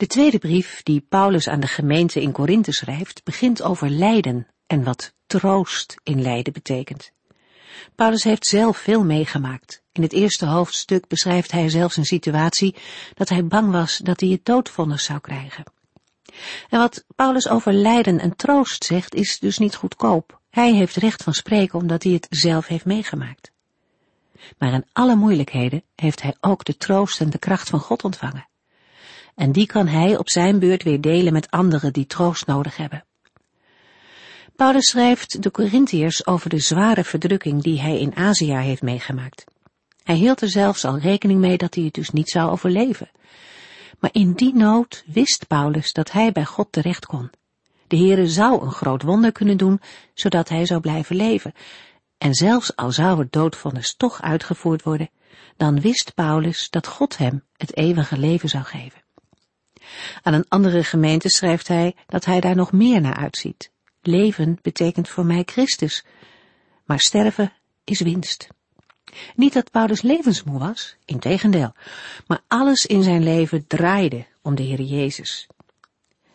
De 0.00 0.06
tweede 0.06 0.38
brief 0.38 0.82
die 0.82 1.00
Paulus 1.08 1.48
aan 1.48 1.60
de 1.60 1.66
gemeente 1.66 2.20
in 2.22 2.32
Korinthe 2.32 2.72
schrijft, 2.72 3.24
begint 3.24 3.62
over 3.62 3.90
lijden 3.90 4.46
en 4.66 4.82
wat 4.84 5.14
troost 5.26 5.94
in 6.02 6.22
lijden 6.22 6.52
betekent. 6.52 7.12
Paulus 7.94 8.24
heeft 8.24 8.46
zelf 8.46 8.76
veel 8.76 9.04
meegemaakt. 9.04 9.82
In 9.92 10.02
het 10.02 10.12
eerste 10.12 10.46
hoofdstuk 10.46 11.08
beschrijft 11.08 11.52
hij 11.52 11.68
zelfs 11.68 11.96
een 11.96 12.04
situatie 12.04 12.74
dat 13.14 13.28
hij 13.28 13.46
bang 13.46 13.70
was 13.70 13.98
dat 13.98 14.20
hij 14.20 14.28
het 14.28 14.44
doodvonnis 14.44 15.04
zou 15.04 15.20
krijgen. 15.20 15.64
En 16.68 16.78
wat 16.78 17.04
Paulus 17.16 17.48
over 17.48 17.72
lijden 17.72 18.18
en 18.18 18.36
troost 18.36 18.84
zegt, 18.84 19.14
is 19.14 19.38
dus 19.38 19.58
niet 19.58 19.74
goedkoop. 19.74 20.40
Hij 20.50 20.74
heeft 20.74 20.96
recht 20.96 21.22
van 21.22 21.34
spreken 21.34 21.78
omdat 21.78 22.02
hij 22.02 22.12
het 22.12 22.26
zelf 22.30 22.66
heeft 22.66 22.84
meegemaakt. 22.84 23.50
Maar 24.58 24.72
in 24.72 24.86
alle 24.92 25.14
moeilijkheden 25.14 25.82
heeft 25.94 26.22
hij 26.22 26.34
ook 26.40 26.64
de 26.64 26.76
troost 26.76 27.20
en 27.20 27.30
de 27.30 27.38
kracht 27.38 27.68
van 27.68 27.80
God 27.80 28.04
ontvangen 28.04 28.48
en 29.40 29.52
die 29.52 29.66
kan 29.66 29.86
hij 29.86 30.16
op 30.16 30.28
zijn 30.28 30.58
beurt 30.58 30.82
weer 30.82 31.00
delen 31.00 31.32
met 31.32 31.50
anderen 31.50 31.92
die 31.92 32.06
troost 32.06 32.46
nodig 32.46 32.76
hebben. 32.76 33.04
Paulus 34.56 34.88
schrijft 34.90 35.42
de 35.42 35.50
Corinthiërs 35.50 36.26
over 36.26 36.50
de 36.50 36.58
zware 36.58 37.04
verdrukking 37.04 37.62
die 37.62 37.80
hij 37.80 38.00
in 38.00 38.16
Azië 38.16 38.54
heeft 38.54 38.82
meegemaakt. 38.82 39.44
Hij 40.02 40.14
hield 40.14 40.40
er 40.40 40.48
zelfs 40.48 40.84
al 40.84 40.98
rekening 40.98 41.40
mee 41.40 41.56
dat 41.56 41.74
hij 41.74 41.84
het 41.84 41.94
dus 41.94 42.10
niet 42.10 42.28
zou 42.30 42.50
overleven. 42.50 43.10
Maar 43.98 44.10
in 44.12 44.32
die 44.32 44.54
nood 44.54 45.04
wist 45.06 45.46
Paulus 45.46 45.92
dat 45.92 46.12
hij 46.12 46.32
bij 46.32 46.44
God 46.44 46.72
terecht 46.72 47.06
kon. 47.06 47.30
De 47.86 47.96
Heere 47.96 48.26
zou 48.26 48.62
een 48.62 48.72
groot 48.72 49.02
wonder 49.02 49.32
kunnen 49.32 49.56
doen, 49.56 49.80
zodat 50.14 50.48
hij 50.48 50.66
zou 50.66 50.80
blijven 50.80 51.16
leven. 51.16 51.52
En 52.18 52.34
zelfs 52.34 52.76
al 52.76 52.92
zou 52.92 53.18
het 53.18 53.32
doodvonnis 53.32 53.94
toch 53.96 54.22
uitgevoerd 54.22 54.82
worden, 54.82 55.10
dan 55.56 55.80
wist 55.80 56.14
Paulus 56.14 56.70
dat 56.70 56.86
God 56.86 57.18
hem 57.18 57.44
het 57.56 57.76
eeuwige 57.76 58.18
leven 58.18 58.48
zou 58.48 58.64
geven. 58.64 59.00
Aan 60.22 60.34
een 60.34 60.48
andere 60.48 60.84
gemeente 60.84 61.28
schrijft 61.28 61.68
hij 61.68 61.94
dat 62.06 62.24
hij 62.24 62.40
daar 62.40 62.56
nog 62.56 62.72
meer 62.72 63.00
naar 63.00 63.16
uitziet. 63.16 63.70
Leven 64.02 64.58
betekent 64.62 65.08
voor 65.08 65.24
mij 65.24 65.42
Christus, 65.46 66.04
maar 66.84 67.00
sterven 67.00 67.52
is 67.84 68.00
winst. 68.00 68.48
Niet 69.34 69.52
dat 69.52 69.70
Paulus 69.70 70.02
levensmoe 70.02 70.58
was, 70.58 70.96
integendeel, 71.04 71.72
maar 72.26 72.40
alles 72.48 72.86
in 72.86 73.02
zijn 73.02 73.22
leven 73.22 73.66
draaide 73.66 74.26
om 74.42 74.54
de 74.54 74.62
Heer 74.62 74.80
Jezus. 74.80 75.46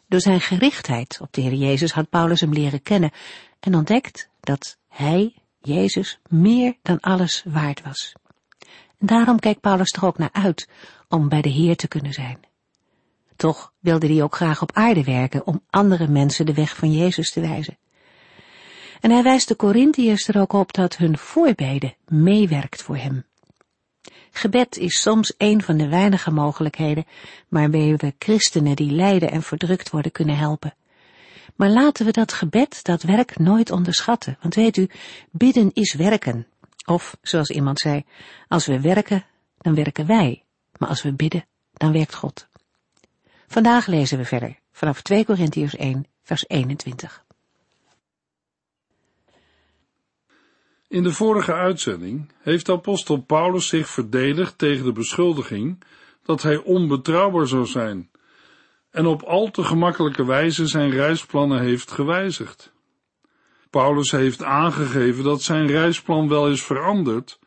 Door 0.07 0.19
zijn 0.19 0.41
gerichtheid 0.41 1.19
op 1.21 1.33
de 1.33 1.41
Heer 1.41 1.53
Jezus 1.53 1.91
had 1.91 2.09
Paulus 2.09 2.41
hem 2.41 2.53
leren 2.53 2.81
kennen 2.81 3.11
en 3.59 3.75
ontdekt 3.75 4.29
dat 4.39 4.77
hij, 4.87 5.33
Jezus, 5.61 6.19
meer 6.29 6.77
dan 6.81 6.99
alles 6.99 7.43
waard 7.47 7.81
was. 7.81 8.13
Daarom 8.99 9.39
kijkt 9.39 9.61
Paulus 9.61 9.91
er 9.91 10.05
ook 10.05 10.17
naar 10.17 10.31
uit 10.31 10.69
om 11.09 11.29
bij 11.29 11.41
de 11.41 11.49
Heer 11.49 11.75
te 11.75 11.87
kunnen 11.87 12.13
zijn. 12.13 12.39
Toch 13.35 13.73
wilde 13.79 14.07
hij 14.07 14.23
ook 14.23 14.35
graag 14.35 14.61
op 14.61 14.71
aarde 14.73 15.03
werken 15.03 15.47
om 15.47 15.63
andere 15.69 16.07
mensen 16.07 16.45
de 16.45 16.53
weg 16.53 16.75
van 16.75 16.91
Jezus 16.91 17.31
te 17.31 17.41
wijzen. 17.41 17.77
En 19.01 19.11
hij 19.11 19.23
wijst 19.23 19.47
de 19.47 19.55
Corinthiërs 19.55 20.27
er 20.27 20.39
ook 20.39 20.53
op 20.53 20.73
dat 20.73 20.97
hun 20.97 21.17
voorbeden 21.17 21.95
meewerkt 22.07 22.81
voor 22.81 22.97
hem. 22.97 23.25
Gebed 24.31 24.77
is 24.77 25.01
soms 25.01 25.33
een 25.37 25.61
van 25.61 25.77
de 25.77 25.87
weinige 25.87 26.31
mogelijkheden 26.31 27.05
waarmee 27.47 27.95
we 27.95 28.13
christenen 28.19 28.75
die 28.75 28.91
lijden 28.91 29.31
en 29.31 29.41
verdrukt 29.41 29.89
worden 29.89 30.11
kunnen 30.11 30.37
helpen. 30.37 30.73
Maar 31.55 31.69
laten 31.69 32.05
we 32.05 32.11
dat 32.11 32.33
gebed, 32.33 32.83
dat 32.83 33.03
werk, 33.03 33.39
nooit 33.39 33.71
onderschatten. 33.71 34.37
Want 34.41 34.55
weet 34.55 34.77
u, 34.77 34.89
bidden 35.31 35.71
is 35.73 35.93
werken. 35.93 36.47
Of, 36.85 37.17
zoals 37.21 37.49
iemand 37.49 37.79
zei, 37.79 38.03
als 38.47 38.65
we 38.65 38.81
werken, 38.81 39.25
dan 39.57 39.75
werken 39.75 40.05
wij. 40.05 40.43
Maar 40.77 40.89
als 40.89 41.01
we 41.01 41.13
bidden, 41.13 41.45
dan 41.73 41.91
werkt 41.91 42.15
God. 42.15 42.47
Vandaag 43.47 43.87
lezen 43.87 44.17
we 44.17 44.25
verder 44.25 44.59
vanaf 44.71 45.01
2 45.01 45.25
Korintiërs 45.25 45.75
1, 45.75 46.05
vers 46.21 46.45
21. 46.47 47.23
In 50.87 51.03
de 51.03 51.11
vorige 51.11 51.53
uitzending 51.53 52.31
heeft 52.41 52.69
apostel 52.69 53.17
Paulus 53.17 53.67
zich 53.67 53.89
verdedigd 53.89 54.57
tegen 54.57 54.85
de 54.85 54.91
beschuldiging 54.91 55.83
dat 56.23 56.41
hij 56.41 56.57
onbetrouwbaar 56.57 57.47
zou 57.47 57.65
zijn 57.65 58.09
en 58.91 59.05
op 59.05 59.21
al 59.23 59.51
te 59.51 59.63
gemakkelijke 59.63 60.25
wijze 60.25 60.67
zijn 60.67 60.89
reisplannen 60.89 61.61
heeft 61.61 61.91
gewijzigd. 61.91 62.73
Paulus 63.69 64.11
heeft 64.11 64.43
aangegeven 64.43 65.23
dat 65.23 65.41
zijn 65.41 65.67
reisplan 65.67 66.27
wel 66.27 66.49
is 66.49 66.63
veranderd, 66.63 67.39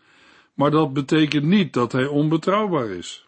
maar 0.55 0.71
dat 0.71 0.93
betekent 0.93 1.45
niet 1.45 1.73
dat 1.73 1.93
hij 1.93 2.07
onbetrouwbaar 2.07 2.89
is. 2.89 3.28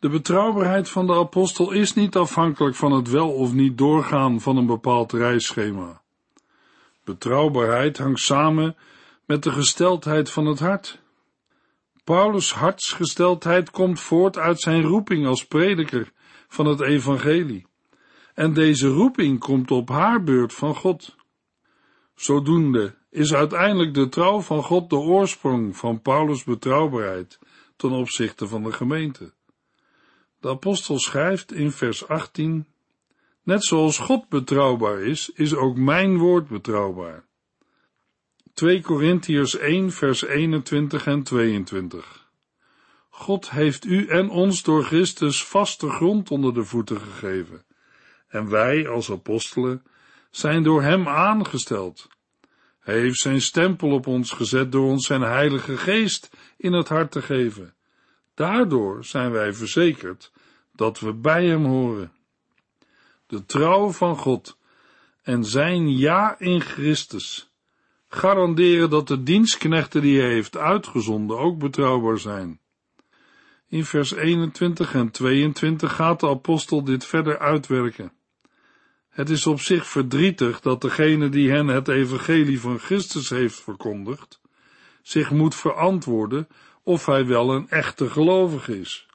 De 0.00 0.08
betrouwbaarheid 0.08 0.88
van 0.88 1.06
de 1.06 1.14
apostel 1.14 1.72
is 1.72 1.94
niet 1.94 2.16
afhankelijk 2.16 2.76
van 2.76 2.92
het 2.92 3.10
wel 3.10 3.32
of 3.32 3.52
niet 3.52 3.78
doorgaan 3.78 4.40
van 4.40 4.56
een 4.56 4.66
bepaald 4.66 5.12
reisschema. 5.12 6.02
Betrouwbaarheid 7.04 7.98
hangt 7.98 8.20
samen 8.20 8.76
met 9.26 9.42
de 9.42 9.52
gesteldheid 9.52 10.30
van 10.30 10.46
het 10.46 10.58
hart. 10.58 11.00
Paulus' 12.04 12.52
hartsgesteldheid 12.52 13.70
komt 13.70 14.00
voort 14.00 14.38
uit 14.38 14.60
zijn 14.60 14.82
roeping 14.82 15.26
als 15.26 15.46
prediker 15.46 16.12
van 16.48 16.66
het 16.66 16.80
evangelie. 16.80 17.66
En 18.34 18.52
deze 18.52 18.88
roeping 18.88 19.38
komt 19.38 19.70
op 19.70 19.88
haar 19.88 20.22
beurt 20.22 20.52
van 20.52 20.74
God. 20.74 21.16
Zodoende 22.14 22.94
is 23.10 23.34
uiteindelijk 23.34 23.94
de 23.94 24.08
trouw 24.08 24.40
van 24.40 24.62
God 24.62 24.90
de 24.90 24.96
oorsprong 24.96 25.76
van 25.76 26.02
Paulus' 26.02 26.44
betrouwbaarheid 26.44 27.38
ten 27.76 27.90
opzichte 27.90 28.46
van 28.46 28.62
de 28.62 28.72
gemeente. 28.72 29.32
De 30.40 30.48
apostel 30.48 30.98
schrijft 30.98 31.52
in 31.52 31.70
vers 31.70 32.08
18, 32.08 32.66
Net 33.42 33.64
zoals 33.64 33.98
God 33.98 34.28
betrouwbaar 34.28 35.02
is, 35.02 35.30
is 35.34 35.54
ook 35.54 35.76
mijn 35.76 36.18
woord 36.18 36.48
betrouwbaar. 36.48 37.24
2 38.54 38.80
Korintiërs 38.80 39.58
1 39.58 39.92
vers 39.92 40.24
21 40.24 41.06
en 41.06 41.22
22 41.22 42.28
God 43.20 43.50
heeft 43.50 43.84
u 43.84 44.06
en 44.06 44.30
ons 44.30 44.62
door 44.62 44.84
Christus 44.84 45.44
vaste 45.44 45.88
grond 45.88 46.30
onder 46.30 46.54
de 46.54 46.64
voeten 46.64 47.00
gegeven. 47.00 47.64
En 48.28 48.48
wij 48.48 48.88
als 48.88 49.10
apostelen 49.10 49.82
zijn 50.30 50.62
door 50.62 50.82
hem 50.82 51.08
aangesteld. 51.08 52.08
Hij 52.80 52.98
heeft 52.98 53.18
zijn 53.18 53.40
stempel 53.40 53.90
op 53.90 54.06
ons 54.06 54.30
gezet 54.30 54.72
door 54.72 54.86
ons 54.86 55.06
zijn 55.06 55.20
heilige 55.20 55.76
geest 55.76 56.30
in 56.56 56.72
het 56.72 56.88
hart 56.88 57.10
te 57.10 57.22
geven. 57.22 57.74
Daardoor 58.34 59.04
zijn 59.04 59.30
wij 59.30 59.52
verzekerd 59.52 60.32
dat 60.72 61.00
we 61.00 61.14
bij 61.14 61.46
hem 61.46 61.64
horen. 61.64 62.12
De 63.26 63.46
trouw 63.46 63.90
van 63.90 64.16
God 64.16 64.58
en 65.22 65.44
zijn 65.44 65.96
ja 65.98 66.38
in 66.38 66.60
Christus 66.60 67.50
garanderen 68.08 68.90
dat 68.90 69.08
de 69.08 69.22
dienstknechten 69.22 70.02
die 70.02 70.20
hij 70.20 70.30
heeft 70.30 70.56
uitgezonden 70.56 71.38
ook 71.38 71.58
betrouwbaar 71.58 72.18
zijn. 72.18 72.60
In 73.68 73.84
vers 73.84 74.12
21 74.14 74.94
en 74.94 75.10
22 75.10 75.94
gaat 75.94 76.20
de 76.20 76.28
apostel 76.28 76.84
dit 76.84 77.04
verder 77.04 77.38
uitwerken. 77.38 78.12
Het 79.08 79.30
is 79.30 79.46
op 79.46 79.60
zich 79.60 79.86
verdrietig 79.86 80.60
dat 80.60 80.80
degene 80.80 81.28
die 81.28 81.50
hen 81.50 81.66
het 81.66 81.88
evangelie 81.88 82.60
van 82.60 82.78
Christus 82.78 83.30
heeft 83.30 83.60
verkondigd, 83.60 84.40
zich 85.02 85.30
moet 85.30 85.54
verantwoorden 85.54 86.48
of 86.90 87.06
hij 87.06 87.26
wel 87.26 87.50
een 87.50 87.68
echte 87.68 88.10
gelovige 88.10 88.80
is. 88.80 89.06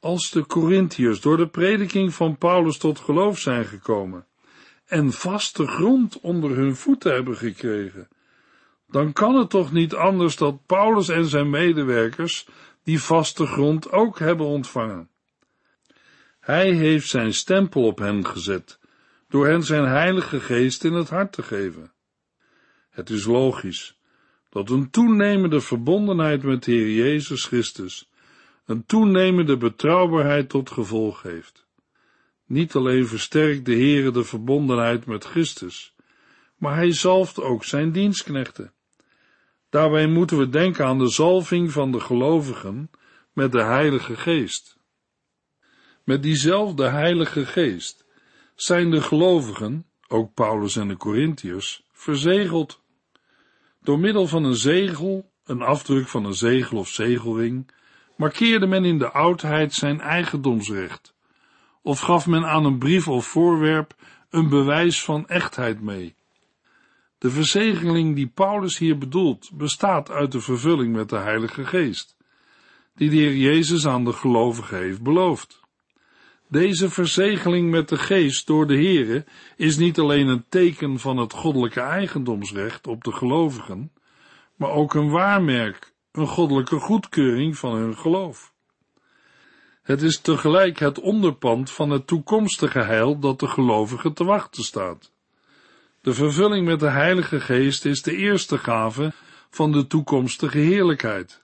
Als 0.00 0.30
de 0.30 0.46
Corinthiërs 0.46 1.20
door 1.20 1.36
de 1.36 1.48
prediking 1.48 2.14
van 2.14 2.38
Paulus 2.38 2.78
tot 2.78 2.98
geloof 2.98 3.38
zijn 3.38 3.64
gekomen 3.64 4.26
en 4.84 5.12
vaste 5.12 5.66
grond 5.66 6.20
onder 6.20 6.56
hun 6.56 6.76
voeten 6.76 7.12
hebben 7.12 7.36
gekregen, 7.36 8.08
dan 8.86 9.12
kan 9.12 9.34
het 9.34 9.50
toch 9.50 9.72
niet 9.72 9.94
anders 9.94 10.36
dat 10.36 10.66
Paulus 10.66 11.08
en 11.08 11.24
zijn 11.24 11.50
medewerkers 11.50 12.46
die 12.82 13.02
vaste 13.02 13.46
grond 13.46 13.90
ook 13.92 14.18
hebben 14.18 14.46
ontvangen. 14.46 15.08
Hij 16.40 16.70
heeft 16.70 17.08
zijn 17.08 17.34
stempel 17.34 17.82
op 17.82 17.98
hen 17.98 18.26
gezet, 18.26 18.78
door 19.28 19.46
hen 19.46 19.62
zijn 19.62 19.84
heilige 19.84 20.40
geest 20.40 20.84
in 20.84 20.92
het 20.92 21.08
hart 21.08 21.32
te 21.32 21.42
geven. 21.42 21.92
Het 22.90 23.10
is 23.10 23.24
logisch 23.24 23.97
dat 24.48 24.70
een 24.70 24.90
toenemende 24.90 25.60
verbondenheid 25.60 26.42
met 26.42 26.64
de 26.64 26.72
Heer 26.72 26.90
Jezus 26.90 27.44
Christus 27.44 28.10
een 28.64 28.86
toenemende 28.86 29.56
betrouwbaarheid 29.56 30.48
tot 30.48 30.70
gevolg 30.70 31.22
heeft. 31.22 31.66
Niet 32.46 32.74
alleen 32.74 33.06
versterkt 33.06 33.64
de 33.64 33.74
Heere 33.74 34.10
de 34.10 34.24
verbondenheid 34.24 35.06
met 35.06 35.24
Christus, 35.24 35.94
maar 36.56 36.74
hij 36.74 36.92
zalft 36.92 37.40
ook 37.40 37.64
zijn 37.64 37.92
dienstknechten. 37.92 38.72
Daarbij 39.70 40.06
moeten 40.06 40.38
we 40.38 40.48
denken 40.48 40.86
aan 40.86 40.98
de 40.98 41.08
zalving 41.08 41.72
van 41.72 41.92
de 41.92 42.00
gelovigen 42.00 42.90
met 43.32 43.52
de 43.52 43.62
Heilige 43.62 44.16
Geest. 44.16 44.78
Met 46.04 46.22
diezelfde 46.22 46.88
Heilige 46.88 47.46
Geest 47.46 48.04
zijn 48.54 48.90
de 48.90 49.00
gelovigen, 49.00 49.86
ook 50.08 50.34
Paulus 50.34 50.76
en 50.76 50.88
de 50.88 50.96
Corinthiërs, 50.96 51.84
verzegeld. 51.92 52.82
Door 53.80 53.98
middel 53.98 54.26
van 54.26 54.44
een 54.44 54.56
zegel, 54.56 55.30
een 55.44 55.62
afdruk 55.62 56.08
van 56.08 56.24
een 56.24 56.34
zegel 56.34 56.78
of 56.78 56.88
zegelring, 56.88 57.70
markeerde 58.16 58.66
men 58.66 58.84
in 58.84 58.98
de 58.98 59.10
oudheid 59.10 59.74
zijn 59.74 60.00
eigendomsrecht, 60.00 61.14
of 61.82 62.00
gaf 62.00 62.26
men 62.26 62.44
aan 62.44 62.64
een 62.64 62.78
brief 62.78 63.08
of 63.08 63.26
voorwerp 63.26 63.94
een 64.30 64.48
bewijs 64.48 65.04
van 65.04 65.28
echtheid 65.28 65.80
mee. 65.80 66.16
De 67.18 67.30
verzegeling 67.30 68.14
die 68.14 68.26
Paulus 68.26 68.78
hier 68.78 68.98
bedoelt, 68.98 69.50
bestaat 69.52 70.10
uit 70.10 70.32
de 70.32 70.40
vervulling 70.40 70.94
met 70.94 71.08
de 71.08 71.18
Heilige 71.18 71.66
Geest, 71.66 72.16
die 72.94 73.10
de 73.10 73.16
Heer 73.16 73.36
Jezus 73.36 73.86
aan 73.86 74.04
de 74.04 74.12
gelovigen 74.12 74.78
heeft 74.78 75.02
beloofd. 75.02 75.60
Deze 76.50 76.90
verzegeling 76.90 77.70
met 77.70 77.88
de 77.88 77.98
Geest 77.98 78.46
door 78.46 78.66
de 78.66 78.74
Heere 78.74 79.24
is 79.56 79.76
niet 79.76 79.98
alleen 79.98 80.26
een 80.26 80.44
teken 80.48 80.98
van 80.98 81.16
het 81.16 81.32
goddelijke 81.32 81.80
eigendomsrecht 81.80 82.86
op 82.86 83.04
de 83.04 83.12
gelovigen, 83.12 83.92
maar 84.56 84.70
ook 84.70 84.94
een 84.94 85.10
waarmerk, 85.10 85.92
een 86.12 86.26
goddelijke 86.26 86.78
goedkeuring 86.78 87.58
van 87.58 87.74
hun 87.74 87.96
geloof. 87.96 88.52
Het 89.82 90.02
is 90.02 90.20
tegelijk 90.20 90.78
het 90.78 91.00
onderpand 91.00 91.70
van 91.70 91.90
het 91.90 92.06
toekomstige 92.06 92.80
heil 92.80 93.18
dat 93.18 93.40
de 93.40 93.48
gelovigen 93.48 94.12
te 94.12 94.24
wachten 94.24 94.62
staat. 94.62 95.12
De 96.00 96.14
vervulling 96.14 96.66
met 96.66 96.80
de 96.80 96.90
Heilige 96.90 97.40
Geest 97.40 97.84
is 97.84 98.02
de 98.02 98.16
eerste 98.16 98.58
gave 98.58 99.12
van 99.50 99.72
de 99.72 99.86
toekomstige 99.86 100.58
heerlijkheid. 100.58 101.40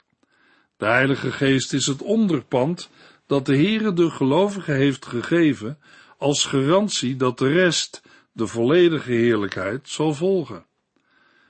De 0.76 0.86
Heilige 0.86 1.32
Geest 1.32 1.72
is 1.72 1.86
het 1.86 2.02
onderpand 2.02 2.90
dat 3.26 3.46
de 3.46 3.56
Heere 3.56 3.92
de 3.92 4.10
gelovigen 4.10 4.76
heeft 4.76 5.06
gegeven 5.06 5.78
als 6.18 6.44
garantie 6.44 7.16
dat 7.16 7.38
de 7.38 7.48
rest, 7.48 8.02
de 8.32 8.46
volledige 8.46 9.12
heerlijkheid, 9.12 9.88
zal 9.88 10.14
volgen. 10.14 10.66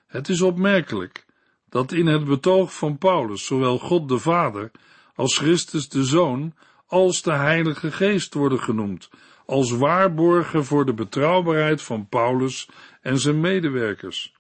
Het 0.06 0.28
is 0.28 0.42
opmerkelijk 0.42 1.26
dat 1.68 1.92
in 1.92 2.06
het 2.06 2.24
betoog 2.24 2.74
van 2.74 2.98
Paulus 2.98 3.46
zowel 3.46 3.78
God 3.78 4.08
de 4.08 4.18
Vader 4.18 4.70
als 5.14 5.38
Christus 5.38 5.88
de 5.88 6.04
Zoon 6.04 6.54
als 6.86 7.22
de 7.22 7.32
Heilige 7.32 7.92
Geest 7.92 8.34
worden 8.34 8.60
genoemd, 8.60 9.10
als 9.46 9.70
waarborgen 9.70 10.64
voor 10.64 10.86
de 10.86 10.94
betrouwbaarheid 10.94 11.82
van 11.82 12.08
Paulus 12.08 12.68
en 13.00 13.18
zijn 13.18 13.40
medewerkers. 13.40 14.34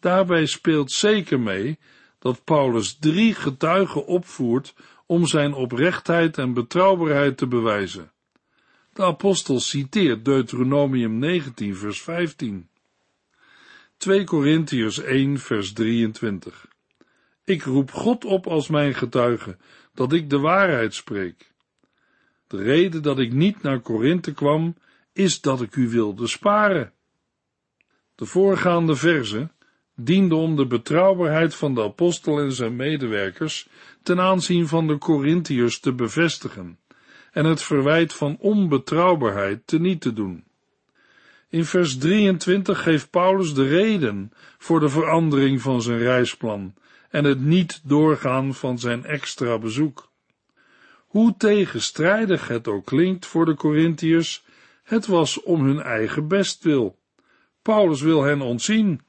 Daarbij 0.00 0.46
speelt 0.46 0.92
zeker 0.92 1.40
mee 1.40 1.78
dat 2.18 2.44
Paulus 2.44 2.96
drie 2.98 3.34
getuigen 3.34 4.06
opvoert 4.06 4.74
om 5.12 5.26
zijn 5.26 5.54
oprechtheid 5.54 6.38
en 6.38 6.52
betrouwbaarheid 6.52 7.36
te 7.36 7.46
bewijzen. 7.46 8.12
De 8.92 9.02
apostel 9.02 9.60
citeert 9.60 10.24
Deuteronomium 10.24 11.18
19 11.18 11.76
vers 11.76 12.02
15. 12.02 12.68
2 13.96 14.24
Korintiërs 14.24 14.98
1 14.98 15.38
vers 15.38 15.72
23. 15.72 16.68
Ik 17.44 17.62
roep 17.62 17.90
God 17.90 18.24
op 18.24 18.46
als 18.46 18.68
mijn 18.68 18.94
getuige, 18.94 19.56
dat 19.94 20.12
ik 20.12 20.30
de 20.30 20.38
waarheid 20.38 20.94
spreek. 20.94 21.52
De 22.46 22.62
reden 22.62 23.02
dat 23.02 23.18
ik 23.18 23.32
niet 23.32 23.62
naar 23.62 23.80
Korinthe 23.80 24.32
kwam, 24.32 24.76
is 25.12 25.40
dat 25.40 25.60
ik 25.60 25.76
u 25.76 25.88
wilde 25.88 26.26
sparen. 26.26 26.92
De 28.14 28.26
voorgaande 28.26 28.96
verse 28.96 29.50
diende 29.96 30.34
om 30.34 30.56
de 30.56 30.66
betrouwbaarheid 30.66 31.54
van 31.54 31.74
de 31.74 31.82
apostel 31.82 32.38
en 32.38 32.52
zijn 32.52 32.76
medewerkers 32.76 33.68
ten 34.02 34.20
aanzien 34.20 34.68
van 34.68 34.86
de 34.86 34.98
Corinthiërs 34.98 35.80
te 35.80 35.92
bevestigen 35.92 36.78
en 37.32 37.44
het 37.44 37.62
verwijt 37.62 38.14
van 38.14 38.36
onbetrouwbaarheid 38.38 39.66
te 39.66 39.80
niet 39.80 40.00
te 40.00 40.12
doen. 40.12 40.44
In 41.48 41.64
vers 41.64 41.98
23 41.98 42.82
geeft 42.82 43.10
Paulus 43.10 43.54
de 43.54 43.68
reden 43.68 44.32
voor 44.58 44.80
de 44.80 44.88
verandering 44.88 45.60
van 45.60 45.82
zijn 45.82 45.98
reisplan 45.98 46.74
en 47.10 47.24
het 47.24 47.40
niet 47.40 47.80
doorgaan 47.84 48.54
van 48.54 48.78
zijn 48.78 49.04
extra 49.04 49.58
bezoek. 49.58 50.10
Hoe 51.06 51.34
tegenstrijdig 51.36 52.48
het 52.48 52.68
ook 52.68 52.86
klinkt 52.86 53.26
voor 53.26 53.44
de 53.44 53.54
Corinthiërs, 53.54 54.44
het 54.82 55.06
was 55.06 55.42
om 55.42 55.64
hun 55.64 55.80
eigen 55.80 56.28
bestwil. 56.28 56.98
Paulus 57.62 58.00
wil 58.00 58.22
hen 58.22 58.40
ontzien. 58.40 59.00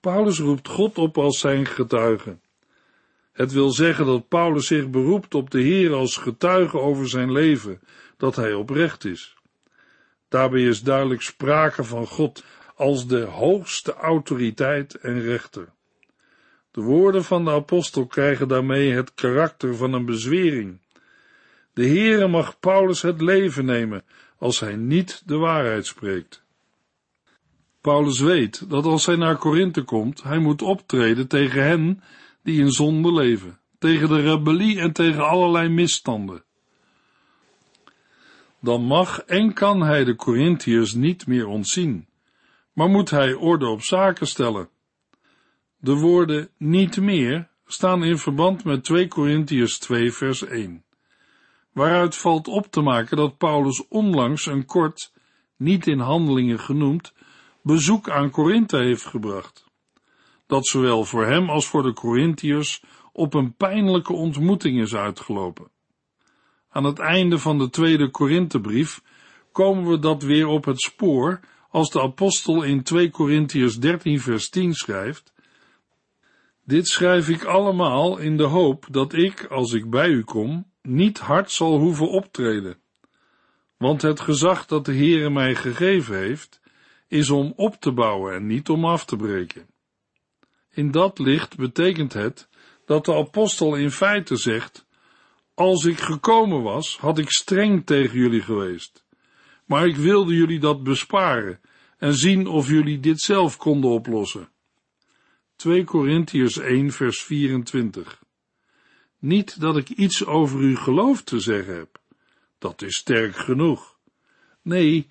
Paulus 0.00 0.38
roept 0.38 0.68
God 0.68 0.98
op 0.98 1.18
als 1.18 1.38
zijn 1.38 1.66
getuige. 1.66 2.38
Het 3.32 3.52
wil 3.52 3.70
zeggen 3.70 4.06
dat 4.06 4.28
Paulus 4.28 4.66
zich 4.66 4.90
beroept 4.90 5.34
op 5.34 5.50
de 5.50 5.60
Heer 5.60 5.92
als 5.92 6.16
getuige 6.16 6.78
over 6.78 7.08
zijn 7.08 7.32
leven, 7.32 7.80
dat 8.16 8.36
hij 8.36 8.54
oprecht 8.54 9.04
is. 9.04 9.36
Daarbij 10.28 10.62
is 10.62 10.82
duidelijk 10.82 11.22
sprake 11.22 11.84
van 11.84 12.06
God 12.06 12.44
als 12.74 13.06
de 13.06 13.20
hoogste 13.20 13.94
autoriteit 13.94 14.94
en 14.94 15.20
rechter. 15.20 15.68
De 16.70 16.80
woorden 16.80 17.24
van 17.24 17.44
de 17.44 17.50
apostel 17.50 18.06
krijgen 18.06 18.48
daarmee 18.48 18.92
het 18.92 19.14
karakter 19.14 19.76
van 19.76 19.92
een 19.92 20.04
bezwering. 20.04 20.80
De 21.72 21.86
Heere 21.86 22.28
mag 22.28 22.60
Paulus 22.60 23.02
het 23.02 23.20
leven 23.20 23.64
nemen 23.64 24.04
als 24.38 24.60
hij 24.60 24.76
niet 24.76 25.22
de 25.26 25.36
waarheid 25.36 25.86
spreekt. 25.86 26.46
Paulus 27.88 28.20
weet 28.20 28.70
dat 28.70 28.84
als 28.84 29.06
hij 29.06 29.16
naar 29.16 29.36
Korinthe 29.36 29.82
komt, 29.82 30.22
hij 30.22 30.38
moet 30.38 30.62
optreden 30.62 31.28
tegen 31.28 31.62
hen 31.62 32.02
die 32.42 32.60
in 32.60 32.70
zonde 32.70 33.12
leven, 33.12 33.58
tegen 33.78 34.08
de 34.08 34.20
rebellie 34.20 34.80
en 34.80 34.92
tegen 34.92 35.28
allerlei 35.28 35.68
misstanden. 35.68 36.44
Dan 38.60 38.82
mag 38.82 39.20
en 39.20 39.52
kan 39.52 39.82
hij 39.82 40.04
de 40.04 40.16
Corinthiërs 40.16 40.92
niet 40.92 41.26
meer 41.26 41.46
ontzien, 41.46 42.08
maar 42.72 42.88
moet 42.88 43.10
hij 43.10 43.34
orde 43.34 43.66
op 43.66 43.82
zaken 43.82 44.26
stellen. 44.26 44.68
De 45.76 45.94
woorden 45.94 46.48
niet 46.56 47.00
meer 47.00 47.48
staan 47.66 48.04
in 48.04 48.18
verband 48.18 48.64
met 48.64 48.84
2 48.84 49.08
Corinthiërs 49.08 49.78
2 49.78 50.12
vers 50.12 50.44
1, 50.44 50.84
waaruit 51.72 52.16
valt 52.16 52.48
op 52.48 52.66
te 52.70 52.80
maken 52.80 53.16
dat 53.16 53.38
Paulus 53.38 53.88
onlangs 53.88 54.46
een 54.46 54.64
kort, 54.64 55.12
niet 55.56 55.86
in 55.86 55.98
handelingen 55.98 56.60
genoemd, 56.60 57.12
bezoek 57.62 58.10
aan 58.10 58.30
Korinthe 58.30 58.76
heeft 58.76 59.04
gebracht. 59.04 59.66
Dat 60.46 60.66
zowel 60.66 61.04
voor 61.04 61.26
hem 61.26 61.50
als 61.50 61.66
voor 61.66 61.82
de 61.82 61.92
Corinthiërs 61.92 62.82
op 63.12 63.34
een 63.34 63.54
pijnlijke 63.54 64.12
ontmoeting 64.12 64.80
is 64.80 64.94
uitgelopen. 64.94 65.70
Aan 66.68 66.84
het 66.84 66.98
einde 66.98 67.38
van 67.38 67.58
de 67.58 67.70
tweede 67.70 68.10
Korinthebrief 68.10 69.02
komen 69.52 69.90
we 69.90 69.98
dat 69.98 70.22
weer 70.22 70.46
op 70.46 70.64
het 70.64 70.80
spoor 70.80 71.40
als 71.70 71.90
de 71.90 72.00
apostel 72.00 72.62
in 72.62 72.82
2 72.82 73.10
Korintiërs 73.10 73.78
13 73.78 74.20
vers 74.20 74.48
10 74.48 74.74
schrijft, 74.74 75.32
Dit 76.64 76.88
schrijf 76.88 77.28
ik 77.28 77.44
allemaal 77.44 78.18
in 78.18 78.36
de 78.36 78.44
hoop 78.44 78.86
dat 78.90 79.12
ik, 79.12 79.44
als 79.44 79.72
ik 79.72 79.90
bij 79.90 80.08
u 80.08 80.24
kom, 80.24 80.70
niet 80.82 81.18
hard 81.18 81.50
zal 81.50 81.78
hoeven 81.78 82.10
optreden. 82.10 82.78
Want 83.76 84.02
het 84.02 84.20
gezag 84.20 84.66
dat 84.66 84.84
de 84.84 84.94
Heere 84.94 85.30
mij 85.30 85.54
gegeven 85.54 86.16
heeft, 86.16 86.60
is 87.08 87.30
om 87.30 87.52
op 87.56 87.74
te 87.80 87.92
bouwen 87.92 88.34
en 88.34 88.46
niet 88.46 88.68
om 88.68 88.84
af 88.84 89.04
te 89.04 89.16
breken. 89.16 89.66
In 90.70 90.90
dat 90.90 91.18
licht 91.18 91.56
betekent 91.56 92.12
het 92.12 92.48
dat 92.84 93.04
de 93.04 93.14
apostel 93.14 93.74
in 93.76 93.90
feite 93.90 94.36
zegt, 94.36 94.86
als 95.54 95.84
ik 95.84 95.98
gekomen 95.98 96.62
was, 96.62 96.98
had 96.98 97.18
ik 97.18 97.30
streng 97.30 97.86
tegen 97.86 98.18
jullie 98.18 98.42
geweest. 98.42 99.04
Maar 99.64 99.86
ik 99.86 99.96
wilde 99.96 100.34
jullie 100.34 100.58
dat 100.58 100.82
besparen 100.82 101.60
en 101.98 102.14
zien 102.14 102.46
of 102.46 102.68
jullie 102.68 103.00
dit 103.00 103.20
zelf 103.20 103.56
konden 103.56 103.90
oplossen. 103.90 104.48
2 105.56 105.84
Korintiërs 105.84 106.58
1 106.58 106.90
vers 106.92 107.22
24 107.22 108.22
Niet 109.18 109.60
dat 109.60 109.76
ik 109.76 109.88
iets 109.88 110.24
over 110.24 110.60
uw 110.60 110.76
geloof 110.76 111.22
te 111.22 111.40
zeggen 111.40 111.76
heb. 111.76 112.00
Dat 112.58 112.82
is 112.82 112.96
sterk 112.96 113.36
genoeg. 113.36 113.98
Nee, 114.62 115.08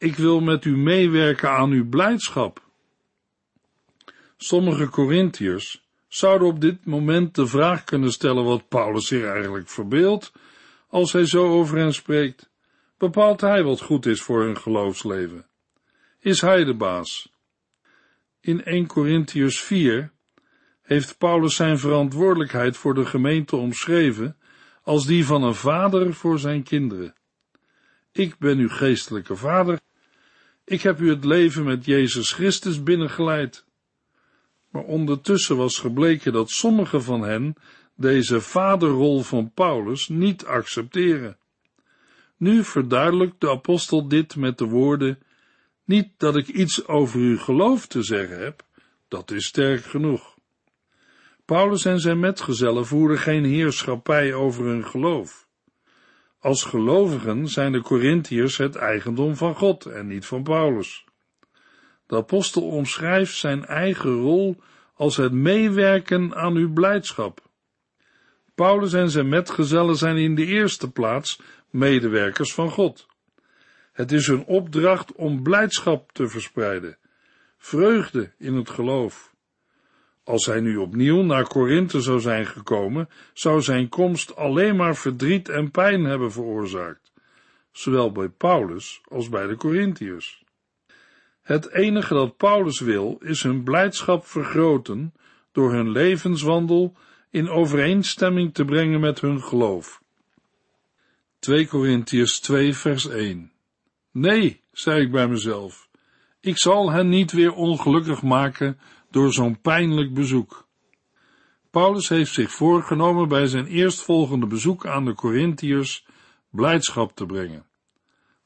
ik 0.00 0.16
wil 0.16 0.40
met 0.40 0.64
u 0.64 0.76
meewerken 0.76 1.50
aan 1.50 1.70
uw 1.70 1.88
blijdschap. 1.88 2.68
Sommige 4.36 4.88
Corinthiërs 4.88 5.88
zouden 6.08 6.48
op 6.48 6.60
dit 6.60 6.84
moment 6.84 7.34
de 7.34 7.46
vraag 7.46 7.84
kunnen 7.84 8.12
stellen 8.12 8.44
wat 8.44 8.68
Paulus 8.68 9.06
zich 9.06 9.24
eigenlijk 9.24 9.68
verbeeldt 9.68 10.32
als 10.88 11.12
hij 11.12 11.26
zo 11.26 11.46
over 11.46 11.78
hen 11.78 11.94
spreekt. 11.94 12.50
Bepaalt 12.98 13.40
hij 13.40 13.62
wat 13.62 13.80
goed 13.80 14.06
is 14.06 14.22
voor 14.22 14.42
hun 14.42 14.56
geloofsleven? 14.56 15.46
Is 16.18 16.40
hij 16.40 16.64
de 16.64 16.74
baas? 16.74 17.32
In 18.40 18.64
1 18.64 18.86
Corinthiërs 18.86 19.60
4 19.60 20.12
heeft 20.82 21.18
Paulus 21.18 21.54
zijn 21.54 21.78
verantwoordelijkheid 21.78 22.76
voor 22.76 22.94
de 22.94 23.06
gemeente 23.06 23.56
omschreven 23.56 24.36
als 24.82 25.06
die 25.06 25.26
van 25.26 25.42
een 25.42 25.54
vader 25.54 26.14
voor 26.14 26.38
zijn 26.38 26.62
kinderen. 26.62 27.14
ik 28.12 28.38
ben 28.38 28.58
uw 28.58 28.68
geestelijke 28.68 29.36
vader. 29.36 29.80
Ik 30.64 30.82
heb 30.82 31.00
u 31.00 31.10
het 31.10 31.24
leven 31.24 31.64
met 31.64 31.84
Jezus 31.84 32.32
Christus 32.32 32.82
binnengeleid. 32.82 33.64
Maar 34.70 34.82
ondertussen 34.82 35.56
was 35.56 35.78
gebleken 35.78 36.32
dat 36.32 36.50
sommige 36.50 37.00
van 37.00 37.22
hen 37.22 37.54
deze 37.94 38.40
vaderrol 38.40 39.22
van 39.22 39.52
Paulus 39.54 40.08
niet 40.08 40.44
accepteren. 40.44 41.38
Nu 42.36 42.64
verduidelijkt 42.64 43.40
de 43.40 43.50
apostel 43.50 44.08
dit 44.08 44.36
met 44.36 44.58
de 44.58 44.64
woorden, 44.64 45.18
niet 45.84 46.08
dat 46.16 46.36
ik 46.36 46.48
iets 46.48 46.86
over 46.86 47.20
uw 47.20 47.38
geloof 47.38 47.86
te 47.86 48.02
zeggen 48.02 48.38
heb, 48.38 48.62
dat 49.08 49.30
is 49.30 49.46
sterk 49.46 49.84
genoeg. 49.84 50.38
Paulus 51.44 51.84
en 51.84 52.00
zijn 52.00 52.20
metgezellen 52.20 52.86
voeren 52.86 53.18
geen 53.18 53.44
heerschappij 53.44 54.34
over 54.34 54.64
hun 54.64 54.86
geloof. 54.86 55.48
Als 56.40 56.64
gelovigen 56.64 57.48
zijn 57.48 57.72
de 57.72 57.80
Corinthiërs 57.80 58.56
het 58.56 58.76
eigendom 58.76 59.36
van 59.36 59.54
God 59.54 59.86
en 59.86 60.06
niet 60.06 60.26
van 60.26 60.42
Paulus. 60.42 61.04
De 62.06 62.16
apostel 62.16 62.62
omschrijft 62.62 63.36
zijn 63.36 63.64
eigen 63.64 64.12
rol 64.20 64.56
als 64.94 65.16
het 65.16 65.32
meewerken 65.32 66.34
aan 66.34 66.56
uw 66.56 66.72
blijdschap. 66.72 67.48
Paulus 68.54 68.92
en 68.92 69.10
zijn 69.10 69.28
metgezellen 69.28 69.96
zijn 69.96 70.16
in 70.16 70.34
de 70.34 70.44
eerste 70.44 70.90
plaats 70.90 71.40
medewerkers 71.70 72.54
van 72.54 72.70
God. 72.70 73.06
Het 73.92 74.12
is 74.12 74.26
hun 74.26 74.44
opdracht 74.44 75.12
om 75.12 75.42
blijdschap 75.42 76.12
te 76.12 76.28
verspreiden, 76.28 76.98
vreugde 77.58 78.32
in 78.38 78.54
het 78.54 78.70
geloof. 78.70 79.34
Als 80.30 80.46
hij 80.46 80.60
nu 80.60 80.76
opnieuw 80.76 81.22
naar 81.22 81.46
Korinthe 81.46 82.00
zou 82.00 82.20
zijn 82.20 82.46
gekomen, 82.46 83.08
zou 83.32 83.62
zijn 83.62 83.88
komst 83.88 84.36
alleen 84.36 84.76
maar 84.76 84.96
verdriet 84.96 85.48
en 85.48 85.70
pijn 85.70 86.04
hebben 86.04 86.32
veroorzaakt, 86.32 87.12
zowel 87.72 88.12
bij 88.12 88.28
Paulus 88.28 89.00
als 89.08 89.28
bij 89.28 89.46
de 89.46 89.56
Corinthiërs. 89.56 90.44
Het 91.42 91.70
enige 91.70 92.14
dat 92.14 92.36
Paulus 92.36 92.80
wil, 92.80 93.18
is 93.22 93.42
hun 93.42 93.62
blijdschap 93.62 94.26
vergroten 94.26 95.14
door 95.52 95.72
hun 95.72 95.90
levenswandel 95.90 96.96
in 97.30 97.48
overeenstemming 97.48 98.54
te 98.54 98.64
brengen 98.64 99.00
met 99.00 99.20
hun 99.20 99.42
geloof. 99.42 100.02
2 101.38 101.66
Corinthiërs 101.66 102.40
2 102.40 102.74
vers 102.74 103.08
1 103.08 103.52
Nee, 104.10 104.62
zei 104.72 105.02
ik 105.02 105.10
bij 105.10 105.28
mezelf, 105.28 105.88
ik 106.40 106.58
zal 106.58 106.90
hen 106.90 107.08
niet 107.08 107.32
weer 107.32 107.52
ongelukkig 107.52 108.22
maken 108.22 108.78
door 109.10 109.32
zo'n 109.32 109.60
pijnlijk 109.60 110.14
bezoek. 110.14 110.68
Paulus 111.70 112.08
heeft 112.08 112.32
zich 112.32 112.50
voorgenomen 112.50 113.28
bij 113.28 113.46
zijn 113.46 113.66
eerstvolgende 113.66 114.46
bezoek 114.46 114.86
aan 114.86 115.04
de 115.04 115.14
Corinthiërs 115.14 116.06
blijdschap 116.50 117.16
te 117.16 117.26
brengen. 117.26 117.66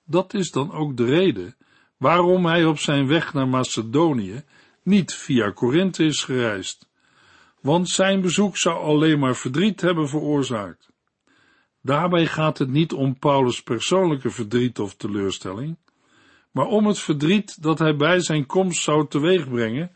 Dat 0.05 0.35
is 0.35 0.51
dan 0.51 0.73
ook 0.73 0.97
de 0.97 1.05
reden 1.05 1.57
waarom 1.97 2.47
hij 2.47 2.65
op 2.65 2.79
zijn 2.79 3.07
weg 3.07 3.33
naar 3.33 3.49
Macedonië 3.49 4.45
niet 4.83 5.15
via 5.15 5.51
Korinthe 5.51 6.05
is 6.05 6.25
gereisd, 6.25 6.89
want 7.61 7.89
zijn 7.89 8.21
bezoek 8.21 8.57
zou 8.57 8.79
alleen 8.79 9.19
maar 9.19 9.37
verdriet 9.37 9.81
hebben 9.81 10.09
veroorzaakt. 10.09 10.93
Daarbij 11.83 12.27
gaat 12.27 12.59
het 12.59 12.71
niet 12.71 12.93
om 12.93 13.19
Paulus' 13.19 13.63
persoonlijke 13.63 14.31
verdriet 14.31 14.79
of 14.79 14.95
teleurstelling, 14.95 15.77
maar 16.51 16.67
om 16.67 16.87
het 16.87 16.99
verdriet 16.99 17.63
dat 17.63 17.79
hij 17.79 17.97
bij 17.97 18.21
zijn 18.21 18.47
komst 18.47 18.83
zou 18.83 19.09
teweegbrengen, 19.09 19.91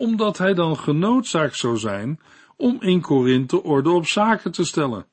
omdat 0.00 0.38
hij 0.38 0.54
dan 0.54 0.76
genoodzaakt 0.76 1.56
zou 1.56 1.76
zijn 1.76 2.20
om 2.56 2.76
in 2.80 3.00
Korinthe 3.00 3.62
orde 3.62 3.90
op 3.90 4.06
zaken 4.06 4.52
te 4.52 4.64
stellen. 4.64 5.06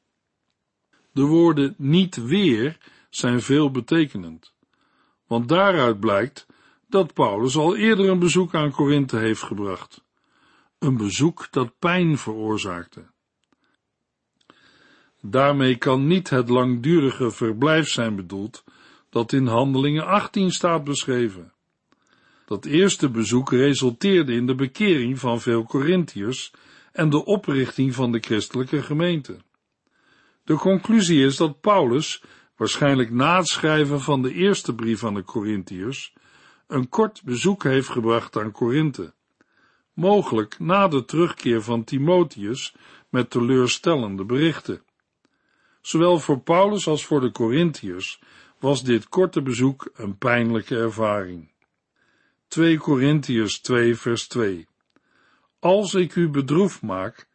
De 1.11 1.21
woorden 1.21 1.75
niet 1.77 2.15
weer 2.15 2.77
zijn 3.09 3.41
veel 3.41 3.71
betekenend, 3.71 4.53
want 5.27 5.49
daaruit 5.49 5.99
blijkt 5.99 6.47
dat 6.87 7.13
Paulus 7.13 7.55
al 7.55 7.75
eerder 7.75 8.09
een 8.09 8.19
bezoek 8.19 8.55
aan 8.55 8.71
Korinthe 8.71 9.17
heeft 9.17 9.43
gebracht. 9.43 10.03
Een 10.79 10.97
bezoek 10.97 11.47
dat 11.51 11.79
pijn 11.79 12.17
veroorzaakte. 12.17 13.05
Daarmee 15.21 15.77
kan 15.77 16.07
niet 16.07 16.29
het 16.29 16.49
langdurige 16.49 17.31
verblijf 17.31 17.87
zijn 17.87 18.15
bedoeld 18.15 18.63
dat 19.09 19.33
in 19.33 19.47
Handelingen 19.47 20.05
18 20.05 20.51
staat 20.51 20.83
beschreven. 20.83 21.51
Dat 22.47 22.65
eerste 22.65 23.09
bezoek 23.09 23.51
resulteerde 23.51 24.33
in 24.33 24.45
de 24.45 24.55
bekering 24.55 25.19
van 25.19 25.41
veel 25.41 25.63
Corinthiërs 25.63 26.53
en 26.91 27.09
de 27.09 27.25
oprichting 27.25 27.95
van 27.95 28.11
de 28.11 28.19
christelijke 28.19 28.81
gemeente. 28.81 29.37
De 30.43 30.55
conclusie 30.55 31.25
is 31.25 31.37
dat 31.37 31.61
Paulus, 31.61 32.23
waarschijnlijk 32.55 33.11
na 33.11 33.37
het 33.37 33.47
schrijven 33.47 34.01
van 34.01 34.21
de 34.21 34.33
eerste 34.33 34.75
brief 34.75 35.03
aan 35.03 35.13
de 35.13 35.23
Corinthiërs, 35.23 36.13
een 36.67 36.89
kort 36.89 37.21
bezoek 37.23 37.63
heeft 37.63 37.89
gebracht 37.89 38.37
aan 38.37 38.51
Korinthe, 38.51 39.13
mogelijk 39.93 40.59
na 40.59 40.87
de 40.87 41.05
terugkeer 41.05 41.61
van 41.61 41.83
Timotheus 41.83 42.75
met 43.09 43.29
teleurstellende 43.29 44.25
berichten. 44.25 44.81
Zowel 45.81 46.19
voor 46.19 46.39
Paulus 46.39 46.87
als 46.87 47.05
voor 47.05 47.21
de 47.21 47.31
Corinthiërs 47.31 48.21
was 48.59 48.83
dit 48.83 49.09
korte 49.09 49.41
bezoek 49.41 49.89
een 49.93 50.17
pijnlijke 50.17 50.77
ervaring. 50.77 51.55
2 52.47 52.77
Corinthiërs 52.77 53.61
2 53.61 53.95
vers 53.95 54.27
2 54.27 54.67
Als 55.59 55.93
ik 55.93 56.15
u 56.15 56.29
bedroefd 56.29 56.81
maak, 56.81 57.27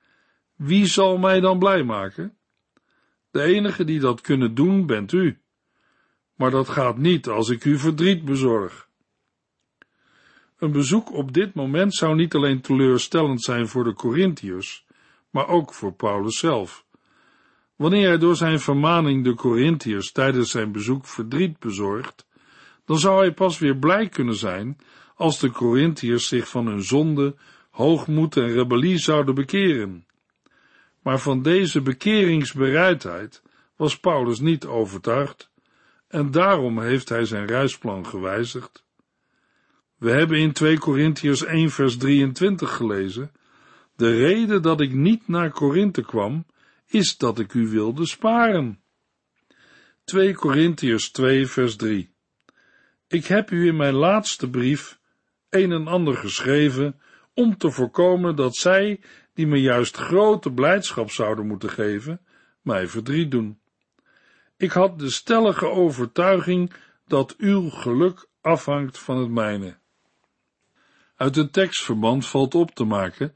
wie 0.56 0.86
zal 0.86 1.18
mij 1.18 1.40
dan 1.40 1.58
blij 1.58 1.82
maken? 1.82 2.36
De 3.30 3.42
enige 3.42 3.84
die 3.84 4.00
dat 4.00 4.20
kunnen 4.20 4.54
doen, 4.54 4.86
bent 4.86 5.12
u. 5.12 5.38
Maar 6.34 6.50
dat 6.50 6.68
gaat 6.68 6.98
niet 6.98 7.28
als 7.28 7.48
ik 7.48 7.64
u 7.64 7.78
verdriet 7.78 8.24
bezorg. 8.24 8.88
Een 10.58 10.72
bezoek 10.72 11.12
op 11.12 11.32
dit 11.32 11.54
moment 11.54 11.94
zou 11.94 12.14
niet 12.14 12.34
alleen 12.34 12.60
teleurstellend 12.60 13.42
zijn 13.42 13.68
voor 13.68 13.84
de 13.84 13.92
Corinthiërs, 13.94 14.86
maar 15.30 15.48
ook 15.48 15.74
voor 15.74 15.92
Paulus 15.92 16.38
zelf. 16.38 16.84
Wanneer 17.76 18.08
hij 18.08 18.18
door 18.18 18.36
zijn 18.36 18.60
vermaning 18.60 19.24
de 19.24 19.34
Corinthiërs 19.34 20.12
tijdens 20.12 20.50
zijn 20.50 20.72
bezoek 20.72 21.06
verdriet 21.06 21.58
bezorgt, 21.58 22.26
dan 22.92 23.00
zou 23.00 23.18
hij 23.18 23.32
pas 23.32 23.58
weer 23.58 23.76
blij 23.76 24.08
kunnen 24.08 24.34
zijn 24.34 24.76
als 25.14 25.38
de 25.38 25.50
Corinthiërs 25.50 26.28
zich 26.28 26.48
van 26.48 26.66
hun 26.66 26.82
zonde, 26.82 27.34
hoogmoed 27.70 28.36
en 28.36 28.52
rebellie 28.52 28.98
zouden 28.98 29.34
bekeren. 29.34 30.06
Maar 31.02 31.18
van 31.18 31.42
deze 31.42 31.80
bekeringsbereidheid 31.80 33.42
was 33.76 34.00
Paulus 34.00 34.40
niet 34.40 34.66
overtuigd, 34.66 35.50
en 36.08 36.30
daarom 36.30 36.80
heeft 36.80 37.08
hij 37.08 37.24
zijn 37.24 37.46
reisplan 37.46 38.06
gewijzigd. 38.06 38.84
We 39.98 40.10
hebben 40.10 40.38
in 40.38 40.52
2 40.52 40.78
Corinthiërs 40.78 41.44
1 41.44 41.70
vers 41.70 41.96
23 41.96 42.76
gelezen, 42.76 43.32
de 43.96 44.16
reden 44.16 44.62
dat 44.62 44.80
ik 44.80 44.92
niet 44.92 45.28
naar 45.28 45.50
Korinthe 45.50 46.02
kwam, 46.02 46.46
is 46.86 47.16
dat 47.16 47.38
ik 47.38 47.54
u 47.54 47.68
wilde 47.68 48.06
sparen. 48.06 48.80
2 50.04 50.34
Corinthiërs 50.34 51.10
2 51.10 51.46
vers 51.46 51.76
3 51.76 52.11
Ik 53.12 53.26
heb 53.26 53.50
u 53.50 53.66
in 53.66 53.76
mijn 53.76 53.94
laatste 53.94 54.50
brief 54.50 54.98
een 55.50 55.72
en 55.72 55.86
ander 55.86 56.16
geschreven 56.16 57.00
om 57.34 57.56
te 57.56 57.70
voorkomen 57.70 58.36
dat 58.36 58.54
zij, 58.56 59.00
die 59.34 59.46
me 59.46 59.60
juist 59.60 59.96
grote 59.96 60.52
blijdschap 60.52 61.10
zouden 61.10 61.46
moeten 61.46 61.70
geven, 61.70 62.20
mij 62.62 62.86
verdriet 62.86 63.30
doen. 63.30 63.60
Ik 64.56 64.70
had 64.70 64.98
de 64.98 65.10
stellige 65.10 65.68
overtuiging 65.68 66.72
dat 67.06 67.36
uw 67.36 67.70
geluk 67.70 68.28
afhangt 68.40 68.98
van 68.98 69.18
het 69.18 69.30
mijne. 69.30 69.76
Uit 71.16 71.36
het 71.36 71.52
tekstverband 71.52 72.26
valt 72.26 72.54
op 72.54 72.70
te 72.70 72.84
maken 72.84 73.34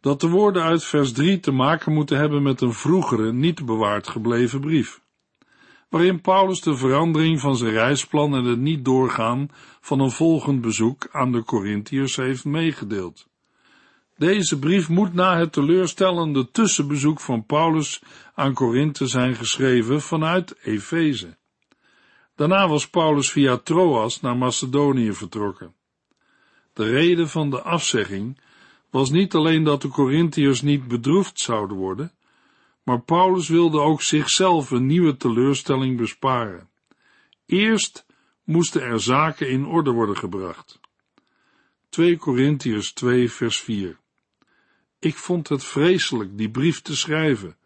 dat 0.00 0.20
de 0.20 0.28
woorden 0.28 0.62
uit 0.62 0.84
vers 0.84 1.12
3 1.12 1.40
te 1.40 1.50
maken 1.52 1.92
moeten 1.92 2.16
hebben 2.16 2.42
met 2.42 2.60
een 2.60 2.72
vroegere, 2.72 3.32
niet 3.32 3.64
bewaard 3.64 4.08
gebleven 4.08 4.60
brief, 4.60 5.01
waarin 5.92 6.20
Paulus 6.20 6.60
de 6.60 6.76
verandering 6.76 7.40
van 7.40 7.56
zijn 7.56 7.72
reisplan 7.72 8.34
en 8.34 8.44
het 8.44 8.58
niet 8.58 8.84
doorgaan 8.84 9.50
van 9.80 10.00
een 10.00 10.10
volgend 10.10 10.60
bezoek 10.60 11.08
aan 11.10 11.32
de 11.32 11.44
Corinthiërs 11.44 12.16
heeft 12.16 12.44
meegedeeld. 12.44 13.26
Deze 14.16 14.58
brief 14.58 14.88
moet 14.88 15.14
na 15.14 15.38
het 15.38 15.52
teleurstellende 15.52 16.50
tussenbezoek 16.50 17.20
van 17.20 17.46
Paulus 17.46 18.02
aan 18.34 18.54
Korinthe 18.54 19.06
zijn 19.06 19.34
geschreven 19.34 20.00
vanuit 20.00 20.56
Efeze. 20.62 21.36
Daarna 22.36 22.68
was 22.68 22.88
Paulus 22.88 23.30
via 23.30 23.56
Troas 23.56 24.20
naar 24.20 24.36
Macedonië 24.36 25.12
vertrokken. 25.12 25.74
De 26.72 26.84
reden 26.84 27.28
van 27.28 27.50
de 27.50 27.62
afzegging 27.62 28.40
was 28.90 29.10
niet 29.10 29.34
alleen 29.34 29.64
dat 29.64 29.82
de 29.82 29.88
Corinthiërs 29.88 30.62
niet 30.62 30.88
bedroefd 30.88 31.40
zouden 31.40 31.76
worden, 31.76 32.12
maar 32.82 33.00
Paulus 33.00 33.48
wilde 33.48 33.80
ook 33.80 34.02
zichzelf 34.02 34.70
een 34.70 34.86
nieuwe 34.86 35.16
teleurstelling 35.16 35.96
besparen. 35.96 36.68
Eerst 37.46 38.06
moesten 38.44 38.82
er 38.82 39.00
zaken 39.00 39.50
in 39.50 39.66
orde 39.66 39.90
worden 39.90 40.16
gebracht. 40.16 40.80
2 41.88 42.16
Corinthiërs 42.16 42.92
2 42.92 43.30
vers 43.30 43.60
4 43.60 43.98
Ik 44.98 45.16
vond 45.16 45.48
het 45.48 45.64
vreselijk 45.64 46.38
die 46.38 46.50
brief 46.50 46.82
te 46.82 46.96
schrijven. 46.96 47.56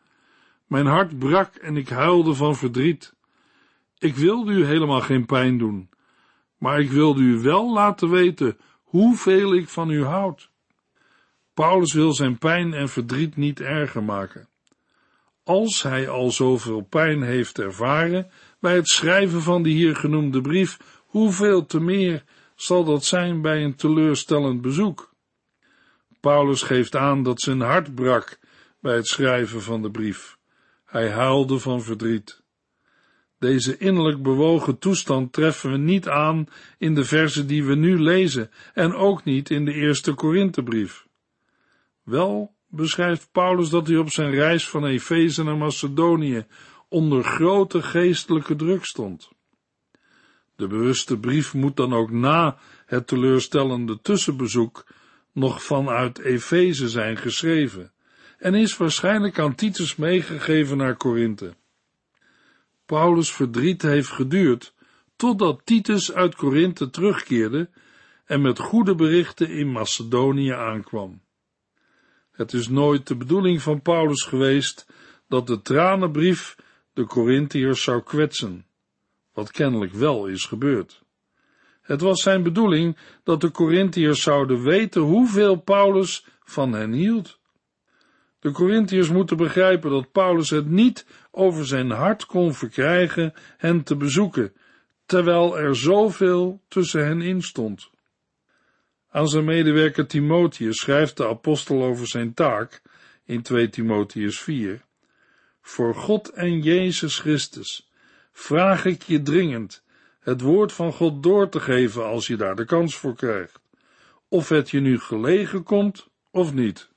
Mijn 0.66 0.86
hart 0.86 1.18
brak 1.18 1.54
en 1.54 1.76
ik 1.76 1.88
huilde 1.88 2.34
van 2.34 2.56
verdriet. 2.56 3.14
Ik 3.98 4.14
wilde 4.14 4.52
u 4.52 4.64
helemaal 4.64 5.00
geen 5.00 5.26
pijn 5.26 5.58
doen, 5.58 5.88
maar 6.58 6.80
ik 6.80 6.90
wilde 6.90 7.20
u 7.20 7.40
wel 7.40 7.72
laten 7.72 8.10
weten 8.10 8.58
hoeveel 8.82 9.54
ik 9.54 9.68
van 9.68 9.90
u 9.90 10.04
houd. 10.04 10.50
Paulus 11.54 11.92
wil 11.92 12.14
zijn 12.14 12.38
pijn 12.38 12.72
en 12.72 12.88
verdriet 12.88 13.36
niet 13.36 13.60
erger 13.60 14.02
maken. 14.02 14.48
Als 15.46 15.82
hij 15.82 16.08
al 16.08 16.30
zoveel 16.30 16.80
pijn 16.80 17.22
heeft 17.22 17.58
ervaren 17.58 18.30
bij 18.60 18.74
het 18.74 18.88
schrijven 18.88 19.42
van 19.42 19.62
de 19.62 19.68
hier 19.68 19.96
genoemde 19.96 20.40
brief, 20.40 20.78
hoeveel 21.06 21.66
te 21.66 21.80
meer 21.80 22.24
zal 22.54 22.84
dat 22.84 23.04
zijn 23.04 23.42
bij 23.42 23.64
een 23.64 23.74
teleurstellend 23.74 24.60
bezoek? 24.60 25.14
Paulus 26.20 26.62
geeft 26.62 26.96
aan 26.96 27.22
dat 27.22 27.40
zijn 27.40 27.60
hart 27.60 27.94
brak 27.94 28.38
bij 28.80 28.94
het 28.94 29.06
schrijven 29.06 29.62
van 29.62 29.82
de 29.82 29.90
brief. 29.90 30.36
Hij 30.84 31.10
huilde 31.10 31.58
van 31.58 31.82
verdriet. 31.82 32.42
Deze 33.38 33.76
innerlijk 33.76 34.22
bewogen 34.22 34.78
toestand 34.78 35.32
treffen 35.32 35.70
we 35.70 35.76
niet 35.76 36.08
aan 36.08 36.46
in 36.78 36.94
de 36.94 37.04
verzen 37.04 37.46
die 37.46 37.64
we 37.64 37.74
nu 37.74 37.98
lezen 37.98 38.50
en 38.74 38.94
ook 38.94 39.24
niet 39.24 39.50
in 39.50 39.64
de 39.64 39.72
eerste 39.72 40.14
Korinthebrief. 40.14 41.06
Wel 42.02 42.55
beschrijft 42.76 43.28
Paulus 43.32 43.68
dat 43.68 43.86
hij 43.86 43.96
op 43.96 44.10
zijn 44.10 44.30
reis 44.30 44.68
van 44.68 44.84
Efeze 44.84 45.42
naar 45.42 45.56
Macedonië 45.56 46.46
onder 46.88 47.24
grote 47.24 47.82
geestelijke 47.82 48.56
druk 48.56 48.84
stond. 48.84 49.30
De 50.56 50.66
bewuste 50.66 51.18
brief 51.18 51.54
moet 51.54 51.76
dan 51.76 51.92
ook 51.92 52.10
na 52.10 52.58
het 52.86 53.06
teleurstellende 53.06 54.00
tussenbezoek 54.00 54.86
nog 55.32 55.62
vanuit 55.62 56.18
Efeze 56.18 56.88
zijn 56.88 57.16
geschreven 57.16 57.92
en 58.38 58.54
is 58.54 58.76
waarschijnlijk 58.76 59.38
aan 59.38 59.54
Titus 59.54 59.96
meegegeven 59.96 60.76
naar 60.76 60.96
Korinthe. 60.96 61.54
Paulus' 62.86 63.32
verdriet 63.32 63.82
heeft 63.82 64.10
geduurd 64.10 64.74
totdat 65.16 65.60
Titus 65.64 66.12
uit 66.12 66.34
Korinthe 66.34 66.90
terugkeerde 66.90 67.70
en 68.24 68.40
met 68.40 68.58
goede 68.58 68.94
berichten 68.94 69.50
in 69.50 69.72
Macedonië 69.72 70.50
aankwam. 70.50 71.20
Het 72.36 72.52
is 72.52 72.68
nooit 72.68 73.06
de 73.06 73.16
bedoeling 73.16 73.62
van 73.62 73.82
Paulus 73.82 74.22
geweest 74.22 74.86
dat 75.28 75.46
de 75.46 75.62
tranenbrief 75.62 76.56
de 76.92 77.06
Corinthiërs 77.06 77.82
zou 77.82 78.02
kwetsen, 78.02 78.66
wat 79.32 79.50
kennelijk 79.50 79.92
wel 79.92 80.26
is 80.26 80.44
gebeurd. 80.44 81.02
Het 81.82 82.00
was 82.00 82.22
zijn 82.22 82.42
bedoeling 82.42 82.96
dat 83.22 83.40
de 83.40 83.50
Corinthiërs 83.50 84.22
zouden 84.22 84.62
weten 84.62 85.02
hoeveel 85.02 85.56
Paulus 85.56 86.26
van 86.44 86.72
hen 86.72 86.92
hield. 86.92 87.38
De 88.38 88.50
Corinthiërs 88.50 89.10
moeten 89.10 89.36
begrijpen 89.36 89.90
dat 89.90 90.12
Paulus 90.12 90.50
het 90.50 90.68
niet 90.68 91.06
over 91.30 91.66
zijn 91.66 91.90
hart 91.90 92.26
kon 92.26 92.54
verkrijgen 92.54 93.32
hen 93.56 93.82
te 93.82 93.96
bezoeken, 93.96 94.52
terwijl 95.06 95.58
er 95.58 95.76
zoveel 95.76 96.60
tussen 96.68 97.06
hen 97.06 97.20
in 97.20 97.42
stond. 97.42 97.90
Aan 99.16 99.28
zijn 99.28 99.44
medewerker 99.44 100.06
Timotheus 100.06 100.80
schrijft 100.80 101.16
de 101.16 101.28
apostel 101.28 101.84
over 101.84 102.06
zijn 102.06 102.34
taak 102.34 102.82
in 103.24 103.42
2 103.42 103.68
Timotheus 103.68 104.40
4. 104.40 104.84
Voor 105.62 105.94
God 105.94 106.28
en 106.28 106.60
Jezus 106.60 107.18
Christus 107.18 107.90
vraag 108.32 108.84
ik 108.84 109.02
je 109.02 109.22
dringend 109.22 109.82
het 110.20 110.40
woord 110.40 110.72
van 110.72 110.92
God 110.92 111.22
door 111.22 111.48
te 111.48 111.60
geven 111.60 112.06
als 112.06 112.26
je 112.26 112.36
daar 112.36 112.56
de 112.56 112.64
kans 112.64 112.96
voor 112.96 113.14
krijgt, 113.14 113.60
of 114.28 114.48
het 114.48 114.70
je 114.70 114.80
nu 114.80 114.98
gelegen 114.98 115.62
komt 115.62 116.08
of 116.30 116.52
niet. 116.52 116.88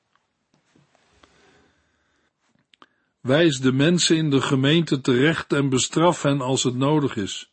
Wijs 3.22 3.60
de 3.60 3.72
mensen 3.72 4.18
in 4.18 4.30
de 4.30 4.42
gemeente 4.42 5.02
terecht 5.02 5.54
en 5.54 5.70
bestraf 5.70 6.22
hen 6.22 6.42
als 6.42 6.64
het 6.64 6.76
nodig 6.76 7.16
is. 7.16 7.52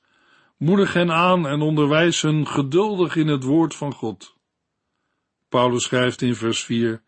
Moedig 0.56 0.92
hen 0.92 1.11
aan 1.11 1.46
en 1.46 1.61
onderwijs 1.61 2.23
hen 2.23 2.46
geduldig 2.46 3.16
in 3.16 3.28
het 3.28 3.42
woord 3.42 3.75
van 3.75 3.92
God. 3.92 4.35
Paulus 5.49 5.85
schrijft 5.85 6.23
in 6.23 6.35
vers 6.35 6.64
4: 6.64 7.03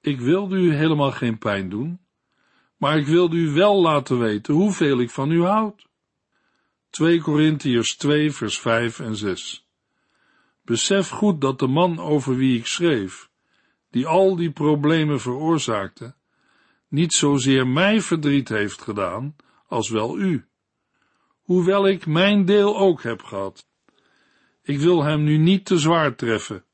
Ik 0.00 0.20
wilde 0.20 0.56
u 0.56 0.74
helemaal 0.74 1.12
geen 1.12 1.38
pijn 1.38 1.68
doen, 1.68 2.00
maar 2.76 2.98
ik 2.98 3.06
wilde 3.06 3.36
u 3.36 3.50
wel 3.50 3.80
laten 3.80 4.18
weten 4.18 4.54
hoeveel 4.54 5.00
ik 5.00 5.10
van 5.10 5.30
u 5.30 5.42
houd. 5.42 5.86
2 6.90 7.20
Korintiërs 7.20 7.96
2 7.96 8.32
vers 8.32 8.58
5 8.58 9.00
en 9.00 9.16
6 9.16 9.66
Besef 10.62 11.08
goed 11.08 11.40
dat 11.40 11.58
de 11.58 11.66
man 11.66 11.98
over 11.98 12.36
wie 12.36 12.58
ik 12.58 12.66
schreef, 12.66 13.30
die 13.90 14.06
al 14.06 14.36
die 14.36 14.50
problemen 14.50 15.20
veroorzaakte, 15.20 16.14
niet 16.88 17.12
zozeer 17.12 17.66
mij 17.66 18.00
verdriet 18.00 18.48
heeft 18.48 18.82
gedaan, 18.82 19.36
als 19.66 19.88
wel 19.88 20.18
u, 20.18 20.46
hoewel 21.42 21.86
ik 21.86 22.06
mijn 22.06 22.44
deel 22.44 22.78
ook 22.78 23.02
heb 23.02 23.22
gehad. 23.22 23.66
Ik 24.62 24.78
wil 24.78 25.02
hem 25.02 25.22
nu 25.22 25.36
niet 25.36 25.64
te 25.64 25.78
zwaar 25.78 26.14
treffen. 26.14 26.64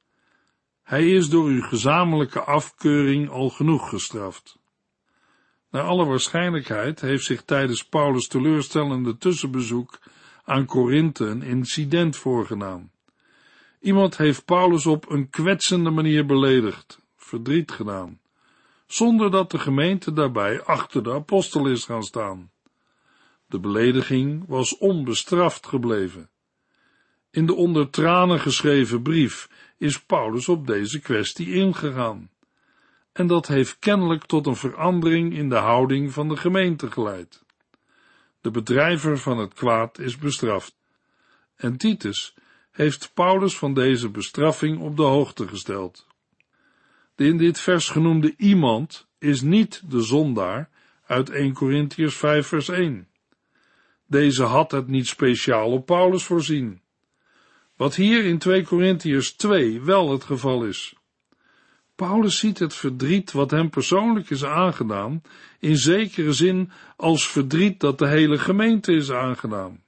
Hij 0.84 1.10
is 1.10 1.28
door 1.28 1.44
uw 1.44 1.62
gezamenlijke 1.62 2.40
afkeuring 2.40 3.30
al 3.30 3.50
genoeg 3.50 3.88
gestraft. 3.88 4.58
Naar 5.70 5.82
alle 5.82 6.04
waarschijnlijkheid 6.04 7.00
heeft 7.00 7.24
zich 7.24 7.42
tijdens 7.42 7.84
Paulus' 7.84 8.28
teleurstellende 8.28 9.16
tussenbezoek 9.16 9.98
aan 10.44 10.66
Korinthe 10.66 11.24
een 11.24 11.42
incident 11.42 12.16
voorgedaan. 12.16 12.92
Iemand 13.80 14.16
heeft 14.16 14.44
Paulus 14.44 14.86
op 14.86 15.10
een 15.10 15.30
kwetsende 15.30 15.90
manier 15.90 16.26
beledigd, 16.26 17.00
verdriet 17.16 17.72
gedaan 17.72 18.20
zonder 18.86 19.30
dat 19.30 19.50
de 19.50 19.58
gemeente 19.58 20.12
daarbij 20.12 20.62
achter 20.62 21.02
de 21.02 21.12
apostel 21.12 21.66
is 21.66 21.84
gaan 21.84 22.02
staan. 22.02 22.50
De 23.46 23.60
belediging 23.60 24.44
was 24.46 24.78
onbestraft 24.78 25.66
gebleven. 25.66 26.30
In 27.30 27.46
de 27.46 27.54
onder 27.54 27.90
tranen 27.90 28.40
geschreven 28.40 29.02
brief 29.02 29.48
is 29.84 30.00
Paulus 30.00 30.48
op 30.48 30.66
deze 30.66 31.00
kwestie 31.00 31.54
ingegaan. 31.54 32.30
En 33.12 33.26
dat 33.26 33.46
heeft 33.46 33.78
kennelijk 33.78 34.24
tot 34.24 34.46
een 34.46 34.56
verandering 34.56 35.34
in 35.36 35.48
de 35.48 35.56
houding 35.56 36.12
van 36.12 36.28
de 36.28 36.36
gemeente 36.36 36.90
geleid. 36.90 37.44
De 38.40 38.50
bedrijver 38.50 39.18
van 39.18 39.38
het 39.38 39.54
kwaad 39.54 39.98
is 39.98 40.16
bestraft. 40.16 40.76
En 41.56 41.76
Titus 41.76 42.34
heeft 42.70 43.10
Paulus 43.14 43.58
van 43.58 43.74
deze 43.74 44.10
bestraffing 44.10 44.80
op 44.80 44.96
de 44.96 45.02
hoogte 45.02 45.48
gesteld. 45.48 46.06
De 47.14 47.24
in 47.24 47.36
dit 47.36 47.60
vers 47.60 47.88
genoemde 47.88 48.34
iemand 48.36 49.08
is 49.18 49.40
niet 49.40 49.90
de 49.90 50.00
zondaar 50.00 50.70
uit 51.06 51.30
1 51.30 51.52
Corinthians 51.52 52.16
5 52.16 52.46
vers 52.46 52.68
1. 52.68 53.08
Deze 54.06 54.42
had 54.42 54.70
het 54.70 54.86
niet 54.86 55.06
speciaal 55.06 55.70
op 55.70 55.86
Paulus 55.86 56.24
voorzien. 56.24 56.82
Wat 57.76 57.94
hier 57.94 58.24
in 58.24 58.38
2 58.38 58.64
Corinthians 58.64 59.32
2 59.32 59.80
wel 59.82 60.10
het 60.10 60.24
geval 60.24 60.64
is. 60.64 60.94
Paulus 61.94 62.38
ziet 62.38 62.58
het 62.58 62.74
verdriet 62.74 63.32
wat 63.32 63.50
hem 63.50 63.70
persoonlijk 63.70 64.30
is 64.30 64.44
aangedaan, 64.44 65.22
in 65.58 65.76
zekere 65.76 66.32
zin 66.32 66.70
als 66.96 67.28
verdriet 67.28 67.80
dat 67.80 67.98
de 67.98 68.08
hele 68.08 68.38
gemeente 68.38 68.92
is 68.92 69.10
aangedaan. 69.10 69.82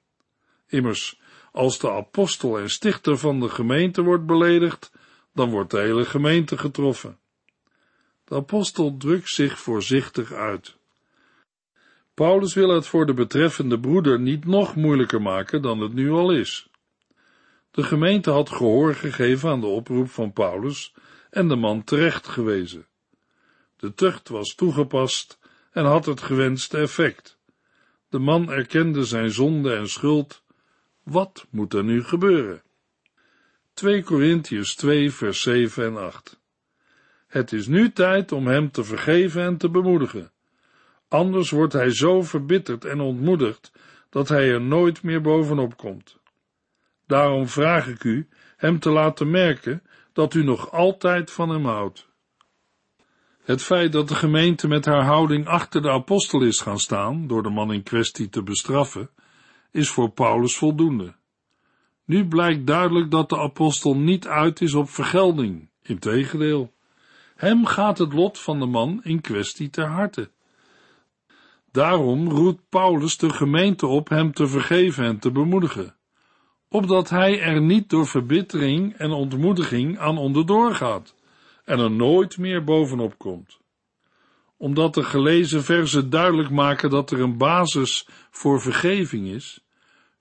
Immers, 0.67 1.19
als 1.51 1.79
de 1.79 1.91
apostel 1.91 2.59
en 2.59 2.69
stichter 2.69 3.17
van 3.17 3.39
de 3.39 3.49
gemeente 3.49 4.03
wordt 4.03 4.25
beledigd, 4.25 4.91
dan 5.33 5.49
wordt 5.49 5.71
de 5.71 5.79
hele 5.79 6.05
gemeente 6.05 6.57
getroffen. 6.57 7.17
De 8.23 8.35
apostel 8.35 8.97
drukt 8.97 9.29
zich 9.29 9.59
voorzichtig 9.59 10.31
uit. 10.31 10.77
Paulus 12.13 12.53
wil 12.53 12.69
het 12.69 12.87
voor 12.87 13.05
de 13.05 13.13
betreffende 13.13 13.79
broeder 13.79 14.19
niet 14.19 14.45
nog 14.45 14.75
moeilijker 14.75 15.21
maken 15.21 15.61
dan 15.61 15.79
het 15.79 15.93
nu 15.93 16.11
al 16.11 16.31
is. 16.31 16.69
De 17.77 17.83
gemeente 17.83 18.29
had 18.29 18.49
gehoor 18.49 18.95
gegeven 18.95 19.49
aan 19.49 19.59
de 19.59 19.67
oproep 19.67 20.09
van 20.09 20.33
Paulus 20.33 20.93
en 21.29 21.47
de 21.47 21.55
man 21.55 21.83
terecht 21.83 22.27
gewezen. 22.27 22.87
De 23.75 23.93
tucht 23.93 24.29
was 24.29 24.55
toegepast 24.55 25.39
en 25.71 25.85
had 25.85 26.05
het 26.05 26.21
gewenste 26.21 26.77
effect. 26.77 27.39
De 28.09 28.19
man 28.19 28.51
erkende 28.51 29.03
zijn 29.03 29.31
zonde 29.31 29.75
en 29.75 29.89
schuld. 29.89 30.43
Wat 31.03 31.47
moet 31.49 31.73
er 31.73 31.83
nu 31.83 32.03
gebeuren? 32.03 32.63
2 33.73 34.03
Korintiërs 34.03 34.75
2 34.75 35.11
vers 35.11 35.41
7 35.41 35.85
en 35.85 35.97
8 35.97 36.41
Het 37.27 37.53
is 37.53 37.67
nu 37.67 37.91
tijd 37.91 38.31
om 38.31 38.47
hem 38.47 38.71
te 38.71 38.83
vergeven 38.83 39.41
en 39.41 39.57
te 39.57 39.69
bemoedigen. 39.69 40.31
Anders 41.07 41.49
wordt 41.49 41.73
hij 41.73 41.91
zo 41.91 42.21
verbitterd 42.21 42.85
en 42.85 42.99
ontmoedigd 42.99 43.71
dat 44.09 44.29
hij 44.29 44.51
er 44.51 44.61
nooit 44.61 45.03
meer 45.03 45.21
bovenop 45.21 45.77
komt. 45.77 46.17
Daarom 47.07 47.47
vraag 47.47 47.87
ik 47.87 48.03
u 48.03 48.27
hem 48.57 48.79
te 48.79 48.89
laten 48.89 49.29
merken 49.29 49.83
dat 50.13 50.33
u 50.33 50.43
nog 50.43 50.71
altijd 50.71 51.31
van 51.31 51.49
hem 51.49 51.65
houdt. 51.65 52.07
Het 53.43 53.63
feit 53.63 53.91
dat 53.91 54.07
de 54.07 54.15
gemeente 54.15 54.67
met 54.67 54.85
haar 54.85 55.03
houding 55.03 55.47
achter 55.47 55.81
de 55.81 55.89
apostel 55.89 56.41
is 56.41 56.59
gaan 56.59 56.79
staan, 56.79 57.27
door 57.27 57.43
de 57.43 57.49
man 57.49 57.73
in 57.73 57.83
kwestie 57.83 58.29
te 58.29 58.43
bestraffen, 58.43 59.09
is 59.71 59.89
voor 59.89 60.09
Paulus 60.09 60.57
voldoende. 60.57 61.15
Nu 62.05 62.27
blijkt 62.27 62.67
duidelijk 62.67 63.11
dat 63.11 63.29
de 63.29 63.37
apostel 63.37 63.95
niet 63.95 64.27
uit 64.27 64.61
is 64.61 64.73
op 64.73 64.89
vergelding, 64.89 65.69
integendeel. 65.81 66.73
Hem 67.35 67.65
gaat 67.65 67.97
het 67.97 68.13
lot 68.13 68.39
van 68.39 68.59
de 68.59 68.65
man 68.65 69.03
in 69.03 69.21
kwestie 69.21 69.69
ter 69.69 69.87
harte. 69.87 70.31
Daarom 71.71 72.29
roept 72.29 72.69
Paulus 72.69 73.17
de 73.17 73.29
gemeente 73.29 73.87
op 73.87 74.09
hem 74.09 74.33
te 74.33 74.47
vergeven 74.47 75.05
en 75.05 75.19
te 75.19 75.31
bemoedigen, 75.31 75.96
opdat 76.69 77.09
hij 77.09 77.41
er 77.41 77.61
niet 77.61 77.89
door 77.89 78.07
verbittering 78.07 78.93
en 78.93 79.11
ontmoediging 79.11 79.99
aan 79.99 80.17
onderdoor 80.17 80.75
gaat 80.75 81.15
en 81.65 81.79
er 81.79 81.91
nooit 81.91 82.37
meer 82.37 82.63
bovenop 82.63 83.17
komt. 83.17 83.59
Omdat 84.57 84.93
de 84.93 85.03
gelezen 85.03 85.63
verzen 85.63 86.09
duidelijk 86.09 86.49
maken 86.49 86.89
dat 86.89 87.11
er 87.11 87.19
een 87.19 87.37
basis 87.37 88.07
voor 88.31 88.61
vergeving 88.61 89.27
is, 89.27 89.65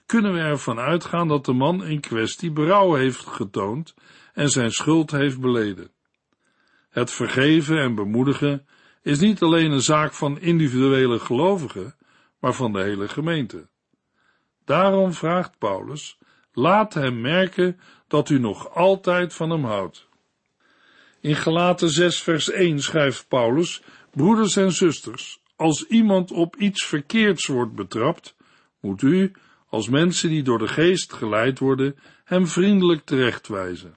kunnen 0.06 0.32
we 0.32 0.38
ervan 0.38 0.78
uitgaan 0.78 1.28
dat 1.28 1.44
de 1.44 1.52
man 1.52 1.84
in 1.84 2.00
kwestie 2.00 2.50
berouw 2.50 2.94
heeft 2.94 3.26
getoond 3.26 3.94
en 4.32 4.48
zijn 4.48 4.70
schuld 4.70 5.10
heeft 5.10 5.40
beleden. 5.40 5.90
Het 6.90 7.10
vergeven 7.10 7.78
en 7.78 7.94
bemoedigen 7.94 8.66
is 9.02 9.18
niet 9.18 9.42
alleen 9.42 9.70
een 9.70 9.80
zaak 9.80 10.12
van 10.12 10.40
individuele 10.40 11.18
gelovigen, 11.18 11.94
maar 12.38 12.54
van 12.54 12.72
de 12.72 12.82
hele 12.82 13.08
gemeente. 13.08 13.68
Daarom 14.64 15.12
vraagt 15.12 15.58
Paulus, 15.58 16.18
laat 16.56 16.94
hem 16.94 17.20
merken 17.20 17.80
dat 18.08 18.28
u 18.28 18.38
nog 18.38 18.74
altijd 18.74 19.34
van 19.34 19.50
hem 19.50 19.64
houdt. 19.64 20.08
In 21.20 21.36
Galaten 21.36 21.90
6 21.90 22.22
vers 22.22 22.50
1 22.50 22.82
schrijft 22.82 23.28
Paulus, 23.28 23.82
broeders 24.10 24.56
en 24.56 24.72
zusters, 24.72 25.40
als 25.56 25.86
iemand 25.86 26.30
op 26.30 26.56
iets 26.56 26.84
verkeerds 26.84 27.46
wordt 27.46 27.74
betrapt, 27.74 28.36
moet 28.80 29.02
u, 29.02 29.32
als 29.68 29.88
mensen 29.88 30.28
die 30.28 30.42
door 30.42 30.58
de 30.58 30.68
geest 30.68 31.12
geleid 31.12 31.58
worden, 31.58 31.96
hem 32.24 32.46
vriendelijk 32.46 33.04
terechtwijzen. 33.04 33.96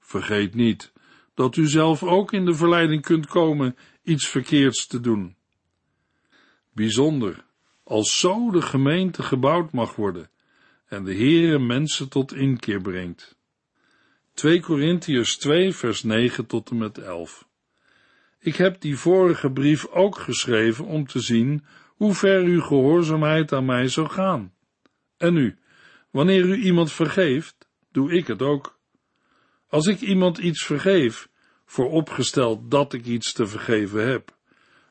Vergeet 0.00 0.54
niet 0.54 0.92
dat 1.34 1.56
u 1.56 1.68
zelf 1.68 2.02
ook 2.02 2.32
in 2.32 2.44
de 2.44 2.54
verleiding 2.54 3.02
kunt 3.02 3.26
komen 3.26 3.76
iets 4.02 4.28
verkeerds 4.28 4.86
te 4.86 5.00
doen. 5.00 5.36
Bijzonder, 6.72 7.44
als 7.84 8.18
zo 8.18 8.50
de 8.50 8.62
gemeente 8.62 9.22
gebouwd 9.22 9.72
mag 9.72 9.96
worden 9.96 10.30
en 10.88 11.04
de 11.04 11.14
Heere 11.14 11.58
mensen 11.58 12.08
tot 12.08 12.34
inkeer 12.34 12.80
brengt. 12.80 13.36
2 14.34 14.60
Korintiërs 14.60 15.36
2 15.36 15.72
vers 15.72 16.02
9 16.02 16.46
tot 16.46 16.70
en 16.70 16.78
met 16.78 16.98
11 16.98 17.48
Ik 18.38 18.56
heb 18.56 18.80
die 18.80 18.96
vorige 18.96 19.50
brief 19.50 19.86
ook 19.86 20.18
geschreven 20.18 20.84
om 20.84 21.06
te 21.06 21.20
zien 21.20 21.64
hoe 21.96 22.14
ver 22.14 22.42
uw 22.42 22.60
gehoorzaamheid 22.60 23.52
aan 23.52 23.64
mij 23.64 23.88
zou 23.88 24.08
gaan. 24.08 24.52
En 25.16 25.34
nu, 25.34 25.58
wanneer 26.10 26.44
u 26.44 26.56
iemand 26.56 26.92
vergeeft, 26.92 27.68
doe 27.92 28.12
ik 28.12 28.26
het 28.26 28.42
ook. 28.42 28.78
Als 29.68 29.86
ik 29.86 30.00
iemand 30.00 30.38
iets 30.38 30.64
vergeef, 30.64 31.28
vooropgesteld 31.64 32.70
dat 32.70 32.92
ik 32.92 33.04
iets 33.04 33.32
te 33.32 33.46
vergeven 33.46 34.08
heb, 34.08 34.36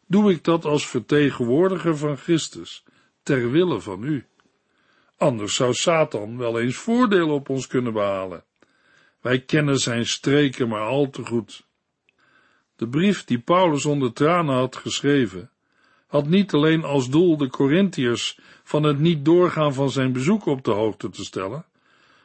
doe 0.08 0.32
ik 0.32 0.44
dat 0.44 0.66
als 0.66 0.88
vertegenwoordiger 0.88 1.98
van 1.98 2.18
Christus, 2.18 2.84
ter 3.24 3.52
wille 3.52 3.82
van 3.82 4.04
u. 4.04 4.26
Anders 5.18 5.56
zou 5.56 5.74
Satan 5.74 6.38
wel 6.38 6.60
eens 6.60 6.76
voordeel 6.76 7.30
op 7.30 7.50
ons 7.50 7.68
kunnen 7.68 7.94
behalen. 7.94 8.44
Wij 9.22 9.40
kennen 9.40 9.78
zijn 9.78 10.06
streken 10.06 10.68
maar 10.68 10.86
al 10.86 11.10
te 11.10 11.26
goed. 11.26 11.66
De 12.76 12.88
brief 12.88 13.24
die 13.24 13.40
Paulus 13.40 13.86
onder 13.86 14.14
tranen 14.14 14.56
had 14.56 14.76
geschreven, 14.76 15.52
had 16.08 16.28
niet 16.28 16.54
alleen 16.54 16.84
als 16.84 17.10
doel 17.10 17.38
de 17.38 17.50
Corinthiërs 17.50 18.40
van 18.64 18.84
het 18.84 19.00
niet 19.00 19.26
doorgaan 19.26 19.74
van 19.74 19.90
zijn 19.90 20.12
bezoek 20.14 20.46
op 20.46 20.64
de 20.64 20.72
hoogte 20.72 21.10
te 21.10 21.24
stellen, 21.24 21.66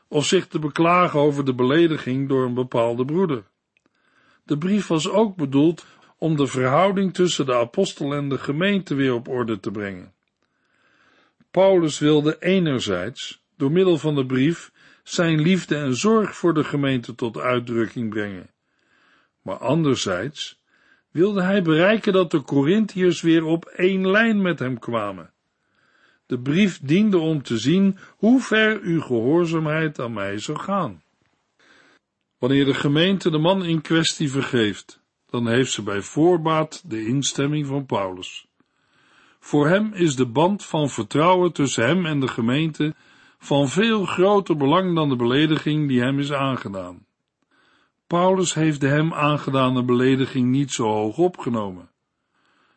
of 0.09 0.27
zich 0.27 0.47
te 0.47 0.59
beklagen 0.59 1.21
over 1.21 1.45
de 1.45 1.55
belediging 1.55 2.29
door 2.29 2.45
een 2.45 2.55
bepaalde 2.55 3.05
broeder. 3.05 3.45
De 4.45 4.59
brief 4.59 4.87
was 4.87 5.09
ook 5.09 5.37
bedoeld 5.37 5.87
om 6.19 6.37
de 6.37 6.47
verhouding 6.47 7.15
tussen 7.15 7.47
de 7.47 7.55
apostel 7.55 8.15
en 8.15 8.29
de 8.29 8.39
gemeente 8.39 8.95
weer 8.95 9.15
op 9.15 9.29
orde 9.29 9.61
te 9.61 9.71
brengen. 9.71 10.13
Paulus 11.53 11.99
wilde 11.99 12.37
enerzijds, 12.39 13.43
door 13.57 13.73
middel 13.73 13.99
van 13.99 14.15
de 14.15 14.27
brief, 14.27 14.73
zijn 15.03 15.41
liefde 15.41 15.77
en 15.77 15.97
zorg 15.97 16.37
voor 16.37 16.55
de 16.55 16.65
gemeente 16.65 17.15
tot 17.15 17.39
uitdrukking 17.39 18.11
brengen. 18.11 18.51
Maar 19.43 19.57
anderzijds 19.57 20.61
wilde 21.11 21.43
hij 21.43 21.63
bereiken 21.63 22.13
dat 22.13 22.31
de 22.31 22.43
Corinthiërs 22.43 23.21
weer 23.21 23.45
op 23.45 23.65
één 23.65 24.11
lijn 24.11 24.43
met 24.43 24.59
hem 24.59 24.79
kwamen. 24.79 25.33
De 26.27 26.39
brief 26.39 26.81
diende 26.83 27.19
om 27.19 27.43
te 27.43 27.59
zien 27.59 27.99
hoe 28.17 28.41
ver 28.41 28.81
uw 28.81 29.01
gehoorzaamheid 29.01 29.99
aan 29.99 30.13
mij 30.13 30.39
zou 30.39 30.59
gaan. 30.59 31.03
Wanneer 32.39 32.65
de 32.65 32.75
gemeente 32.75 33.31
de 33.31 33.39
man 33.39 33.65
in 33.65 33.81
kwestie 33.81 34.31
vergeeft, 34.31 35.01
dan 35.31 35.49
heeft 35.49 35.73
ze 35.73 35.83
bij 35.83 36.01
voorbaat 36.01 36.83
de 36.91 37.07
instemming 37.07 37.67
van 37.67 37.87
Paulus. 37.87 38.47
Voor 39.45 39.69
hem 39.69 39.93
is 39.93 40.17
de 40.17 40.27
band 40.27 40.65
van 40.65 40.89
vertrouwen 40.89 41.53
tussen 41.53 41.87
hem 41.87 42.07
en 42.07 42.21
de 42.21 42.29
gemeente 42.29 42.95
van 43.39 43.69
veel 43.69 44.05
groter 44.05 44.57
belang 44.57 44.95
dan 44.95 45.09
de 45.09 45.17
belediging 45.17 45.89
die 45.89 46.01
hem 46.01 46.19
is 46.19 46.33
aangedaan. 46.33 47.07
Paulus 48.07 48.55
heeft 48.55 48.81
de 48.81 48.87
hem 48.87 49.13
aangedane 49.13 49.85
belediging 49.85 50.51
niet 50.51 50.73
zo 50.73 50.85
hoog 50.85 51.19
opgenomen. 51.19 51.91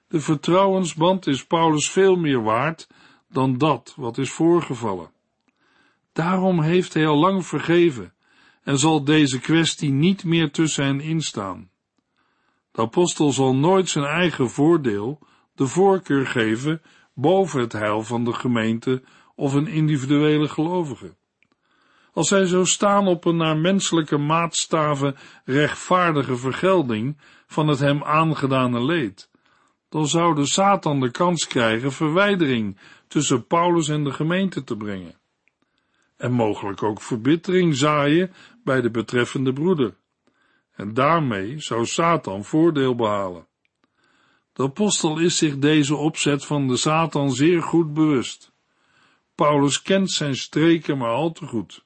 De 0.08 0.20
vertrouwensband 0.20 1.28
is 1.28 1.46
Paulus 1.46 1.90
veel 1.90 2.16
meer 2.16 2.44
waard 2.44 2.88
dan 3.30 3.58
dat 3.58 3.94
wat 3.96 4.18
is 4.18 4.32
voorgevallen. 4.32 5.12
Daarom 6.14 6.62
heeft 6.62 6.94
hij 6.94 7.08
al 7.08 7.18
lang 7.18 7.46
vergeven 7.46 8.14
en 8.64 8.78
zal 8.78 9.04
deze 9.04 9.40
kwestie 9.40 9.92
niet 9.92 10.24
meer 10.24 10.52
tussen 10.52 10.86
hen 10.86 11.00
instaan. 11.00 11.70
De 12.72 12.82
apostel 12.82 13.32
zal 13.32 13.56
nooit 13.56 13.90
zijn 13.90 14.06
eigen 14.06 14.50
voordeel 14.50 15.20
de 15.56 15.68
voorkeur 15.68 16.28
geven 16.28 16.82
boven 17.14 17.60
het 17.60 17.74
heil 17.74 18.02
van 18.02 18.24
de 18.24 18.34
gemeente 18.34 19.04
of 19.36 19.54
een 19.54 19.68
individuele 19.68 20.48
gelovige. 20.48 21.16
Als 22.14 22.28
zij 22.28 22.46
zo 22.46 22.66
staan 22.66 23.08
op 23.08 23.26
een 23.26 23.38
naar 23.38 23.58
menselijke 23.58 24.18
maatstaven 24.18 25.16
rechtvaardige 25.46 26.36
vergelding 26.36 27.18
van 27.48 27.68
het 27.68 27.80
hem 27.80 28.04
aangedane 28.04 28.86
leed, 28.86 29.30
dan 29.90 30.08
zou 30.08 30.36
de 30.36 30.46
Satan 30.46 31.00
de 31.00 31.12
kans 31.12 31.48
krijgen 31.48 31.92
verwijdering 31.92 32.78
tussen 33.08 33.48
Paulus 33.48 33.90
en 33.90 34.04
de 34.04 34.12
gemeente 34.12 34.64
te 34.64 34.78
brengen. 34.78 35.16
En 36.18 36.32
mogelijk 36.32 36.84
ook 36.84 37.02
verbittering 37.02 37.76
zaaien 37.76 38.34
bij 38.64 38.82
de 38.82 38.92
betreffende 38.92 39.54
broeder. 39.54 39.96
En 40.76 40.94
daarmee 40.94 41.60
zou 41.60 41.86
Satan 41.86 42.44
voordeel 42.44 42.96
behalen. 42.96 43.48
De 44.56 44.64
apostel 44.64 45.20
is 45.20 45.38
zich 45.38 45.58
deze 45.58 45.96
opzet 45.96 46.46
van 46.46 46.68
de 46.68 46.78
Satan 46.78 47.32
zeer 47.32 47.62
goed 47.62 47.94
bewust. 47.94 48.52
Paulus 49.36 49.82
kent 49.82 50.12
zijn 50.12 50.36
streken 50.36 50.98
maar 50.98 51.10
al 51.10 51.32
te 51.32 51.46
goed. 51.46 51.86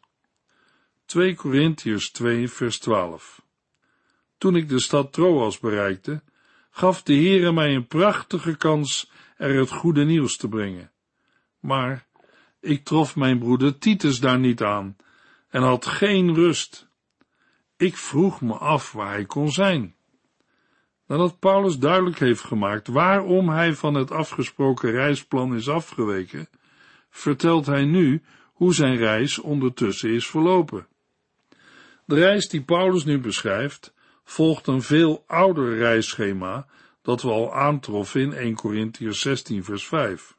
2 1.06 1.36
Korintiërs 1.36 2.12
2 2.12 2.50
vers 2.50 2.80
12 2.80 3.42
Toen 4.38 4.56
ik 4.56 4.70
de 4.70 4.80
stad 4.80 5.14
Troas 5.14 5.60
bereikte, 5.60 6.24
gaf 6.70 7.04
de 7.04 7.14
Heere 7.14 7.52
mij 7.52 7.76
een 7.76 7.88
prachtige 7.88 8.58
kans 8.58 9.12
er 9.38 9.60
het 9.60 9.72
goede 9.72 10.06
nieuws 10.06 10.38
te 10.38 10.48
brengen. 10.48 10.92
Maar 11.60 12.08
ik 12.60 12.84
trof 12.84 13.16
mijn 13.16 13.40
broeder 13.40 13.78
Titus 13.78 14.20
daar 14.20 14.40
niet 14.40 14.62
aan 14.62 14.96
en 15.48 15.62
had 15.62 15.86
geen 15.86 16.34
rust. 16.34 16.90
Ik 17.78 17.98
vroeg 17.98 18.42
me 18.42 18.54
af 18.54 18.92
waar 18.92 19.12
hij 19.12 19.26
kon 19.26 19.52
zijn. 19.52 19.96
Nadat 21.10 21.40
Paulus 21.40 21.78
duidelijk 21.78 22.20
heeft 22.20 22.44
gemaakt 22.44 22.88
waarom 22.88 23.50
hij 23.50 23.74
van 23.74 23.94
het 23.94 24.12
afgesproken 24.12 24.92
reisplan 24.92 25.56
is 25.56 25.70
afgeweken, 25.70 26.50
vertelt 27.10 27.66
hij 27.66 27.86
nu 27.86 28.24
hoe 28.54 28.74
zijn 28.74 28.98
reis 28.98 29.40
ondertussen 29.40 30.10
is 30.10 30.28
verlopen. 30.28 30.88
De 32.06 32.16
reis 32.16 32.48
die 32.48 32.64
Paulus 32.64 33.06
nu 33.06 33.20
beschrijft, 33.20 33.94
volgt 34.24 34.68
een 34.68 34.82
veel 34.82 35.24
ouder 35.28 35.78
reisschema 35.78 36.68
dat 37.02 37.22
we 37.22 37.30
al 37.30 37.54
aantroffen 37.54 38.22
in 38.22 38.34
1 38.34 38.56
Corinthians 38.56 39.20
16 39.20 39.64
vers 39.64 39.88
5. 39.88 40.38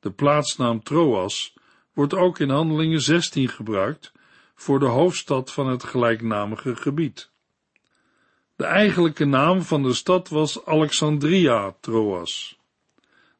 De 0.00 0.10
plaatsnaam 0.10 0.82
Troas 0.82 1.56
wordt 1.92 2.14
ook 2.14 2.38
in 2.38 2.50
Handelingen 2.50 3.00
16 3.00 3.48
gebruikt 3.48 4.12
voor 4.54 4.78
de 4.78 4.86
hoofdstad 4.86 5.52
van 5.52 5.66
het 5.66 5.84
gelijknamige 5.84 6.76
gebied. 6.76 7.29
De 8.60 8.66
eigenlijke 8.66 9.24
naam 9.24 9.62
van 9.62 9.82
de 9.82 9.94
stad 9.94 10.28
was 10.28 10.64
Alexandria 10.64 11.74
Troas. 11.80 12.58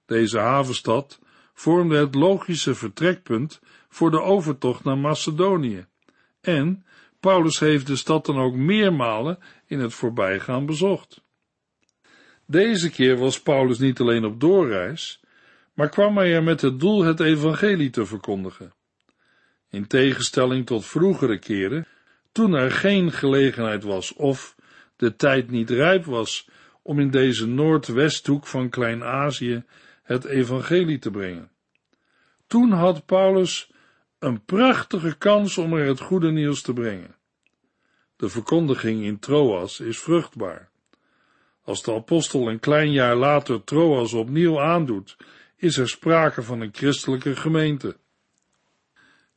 Deze 0.06 0.38
havenstad 0.38 1.20
vormde 1.54 1.96
het 1.96 2.14
logische 2.14 2.74
vertrekpunt 2.74 3.60
voor 3.88 4.10
de 4.10 4.20
overtocht 4.20 4.84
naar 4.84 4.98
Macedonië. 4.98 5.86
En 6.40 6.84
Paulus 7.18 7.58
heeft 7.58 7.86
de 7.86 7.96
stad 7.96 8.26
dan 8.26 8.38
ook 8.38 8.54
meermalen 8.54 9.38
in 9.66 9.80
het 9.80 9.94
voorbijgaan 9.94 10.66
bezocht. 10.66 11.22
Deze 12.46 12.90
keer 12.90 13.16
was 13.16 13.40
Paulus 13.40 13.78
niet 13.78 14.00
alleen 14.00 14.24
op 14.24 14.40
doorreis, 14.40 15.20
maar 15.74 15.88
kwam 15.88 16.16
hij 16.16 16.34
er 16.34 16.42
met 16.42 16.60
het 16.60 16.80
doel 16.80 17.02
het 17.02 17.20
evangelie 17.20 17.90
te 17.90 18.06
verkondigen. 18.06 18.74
In 19.70 19.86
tegenstelling 19.86 20.66
tot 20.66 20.86
vroegere 20.86 21.38
keren, 21.38 21.86
toen 22.32 22.54
er 22.54 22.70
geen 22.70 23.12
gelegenheid 23.12 23.82
was 23.82 24.14
of 24.14 24.58
de 25.00 25.16
tijd 25.16 25.50
niet 25.50 25.70
rijp 25.70 26.04
was 26.04 26.48
om 26.82 26.98
in 26.98 27.10
deze 27.10 27.46
noordwesthoek 27.46 28.46
van 28.46 28.68
Klein-Azië 28.68 29.64
het 30.02 30.24
evangelie 30.24 30.98
te 30.98 31.10
brengen. 31.10 31.50
Toen 32.46 32.70
had 32.70 33.06
Paulus 33.06 33.70
een 34.18 34.44
prachtige 34.44 35.16
kans 35.18 35.58
om 35.58 35.72
er 35.72 35.86
het 35.86 36.00
goede 36.00 36.30
nieuws 36.30 36.62
te 36.62 36.72
brengen. 36.72 37.16
De 38.16 38.28
verkondiging 38.28 39.04
in 39.04 39.18
Troas 39.18 39.80
is 39.80 39.98
vruchtbaar. 39.98 40.70
Als 41.62 41.82
de 41.82 41.94
apostel 41.94 42.48
een 42.48 42.60
klein 42.60 42.92
jaar 42.92 43.16
later 43.16 43.64
Troas 43.64 44.12
opnieuw 44.12 44.60
aandoet, 44.60 45.16
is 45.56 45.76
er 45.76 45.88
sprake 45.88 46.42
van 46.42 46.60
een 46.60 46.72
christelijke 46.72 47.36
gemeente. 47.36 47.96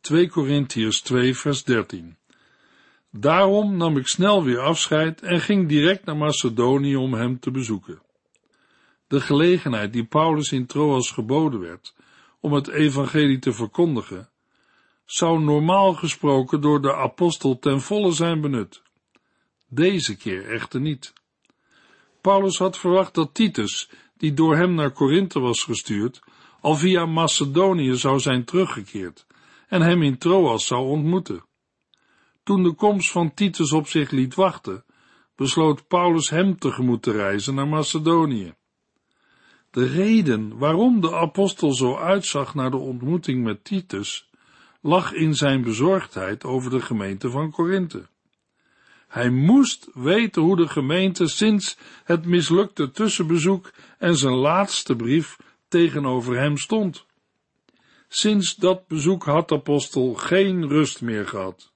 2 0.01 0.29
Korintiërs 0.29 1.01
2 1.01 1.37
vers 1.37 1.63
13 1.63 2.17
Daarom 3.15 3.77
nam 3.77 3.97
ik 3.97 4.07
snel 4.07 4.43
weer 4.43 4.59
afscheid 4.59 5.21
en 5.21 5.39
ging 5.39 5.67
direct 5.67 6.05
naar 6.05 6.17
Macedonië 6.17 6.95
om 6.95 7.13
hem 7.13 7.39
te 7.39 7.51
bezoeken. 7.51 8.01
De 9.07 9.21
gelegenheid 9.21 9.93
die 9.93 10.05
Paulus 10.05 10.51
in 10.51 10.65
Troas 10.65 11.11
geboden 11.11 11.59
werd 11.59 11.95
om 12.39 12.53
het 12.53 12.67
evangelie 12.67 13.39
te 13.39 13.53
verkondigen, 13.53 14.29
zou 15.05 15.39
normaal 15.39 15.93
gesproken 15.93 16.61
door 16.61 16.81
de 16.81 16.95
apostel 16.95 17.59
ten 17.59 17.81
volle 17.81 18.11
zijn 18.11 18.41
benut. 18.41 18.81
Deze 19.69 20.17
keer 20.17 20.49
echter 20.49 20.81
niet. 20.81 21.13
Paulus 22.21 22.57
had 22.57 22.77
verwacht 22.77 23.13
dat 23.13 23.33
Titus, 23.33 23.89
die 24.17 24.33
door 24.33 24.55
hem 24.55 24.73
naar 24.73 24.91
Korinthe 24.91 25.39
was 25.39 25.63
gestuurd, 25.63 26.19
al 26.61 26.75
via 26.75 27.05
Macedonië 27.05 27.95
zou 27.95 28.19
zijn 28.19 28.43
teruggekeerd 28.43 29.25
en 29.67 29.81
hem 29.81 30.01
in 30.01 30.17
Troas 30.17 30.65
zou 30.65 30.85
ontmoeten. 30.85 31.43
Toen 32.43 32.63
de 32.63 32.73
komst 32.73 33.11
van 33.11 33.33
Titus 33.33 33.71
op 33.71 33.87
zich 33.87 34.11
liet 34.11 34.35
wachten, 34.35 34.83
besloot 35.35 35.87
Paulus 35.87 36.29
hem 36.29 36.59
tegemoet 36.59 37.01
te 37.01 37.11
reizen 37.11 37.55
naar 37.55 37.67
Macedonië. 37.67 38.53
De 39.71 39.85
reden 39.85 40.57
waarom 40.57 41.01
de 41.01 41.15
apostel 41.15 41.73
zo 41.73 41.95
uitzag 41.95 42.55
naar 42.55 42.71
de 42.71 42.77
ontmoeting 42.77 43.43
met 43.43 43.63
Titus, 43.63 44.29
lag 44.81 45.13
in 45.13 45.35
zijn 45.35 45.61
bezorgdheid 45.61 46.43
over 46.43 46.71
de 46.71 46.81
gemeente 46.81 47.29
van 47.29 47.51
Korinthe. 47.51 48.07
Hij 49.07 49.29
moest 49.29 49.89
weten 49.93 50.41
hoe 50.41 50.55
de 50.55 50.67
gemeente 50.67 51.27
sinds 51.27 51.77
het 52.03 52.25
mislukte 52.25 52.91
tussenbezoek 52.91 53.71
en 53.97 54.17
zijn 54.17 54.33
laatste 54.33 54.95
brief 54.95 55.37
tegenover 55.67 56.39
hem 56.39 56.57
stond. 56.57 57.05
Sinds 58.07 58.55
dat 58.55 58.87
bezoek 58.87 59.23
had 59.23 59.49
de 59.49 59.55
apostel 59.55 60.13
geen 60.13 60.67
rust 60.67 61.01
meer 61.01 61.27
gehad. 61.27 61.72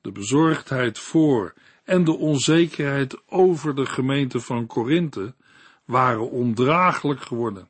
De 0.00 0.12
bezorgdheid 0.12 0.98
voor 0.98 1.54
en 1.84 2.04
de 2.04 2.16
onzekerheid 2.16 3.28
over 3.28 3.74
de 3.74 3.86
gemeente 3.86 4.40
van 4.40 4.66
Korinthe 4.66 5.34
waren 5.84 6.30
ondraaglijk 6.30 7.20
geworden. 7.20 7.68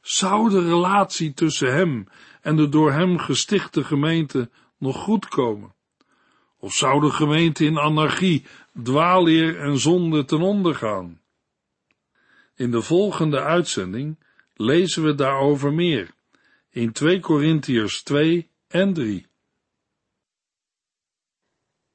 Zou 0.00 0.50
de 0.50 0.62
relatie 0.62 1.32
tussen 1.34 1.74
hem 1.74 2.08
en 2.40 2.56
de 2.56 2.68
door 2.68 2.92
hem 2.92 3.18
gestichte 3.18 3.84
gemeente 3.84 4.50
nog 4.78 4.96
goed 4.96 5.28
komen? 5.28 5.74
Of 6.58 6.72
zou 6.72 7.00
de 7.00 7.10
gemeente 7.10 7.64
in 7.64 7.78
anarchie, 7.78 8.46
dwaalleer 8.82 9.60
en 9.60 9.78
zonde 9.78 10.24
ten 10.24 10.40
onder 10.40 10.74
gaan? 10.74 11.20
In 12.54 12.70
de 12.70 12.82
volgende 12.82 13.40
uitzending 13.40 14.18
lezen 14.54 15.02
we 15.02 15.14
daarover 15.14 15.72
meer 15.72 16.10
in 16.70 16.92
2 16.92 17.20
Korintiërs 17.20 18.02
2 18.02 18.50
en 18.68 18.92
3. 18.92 19.26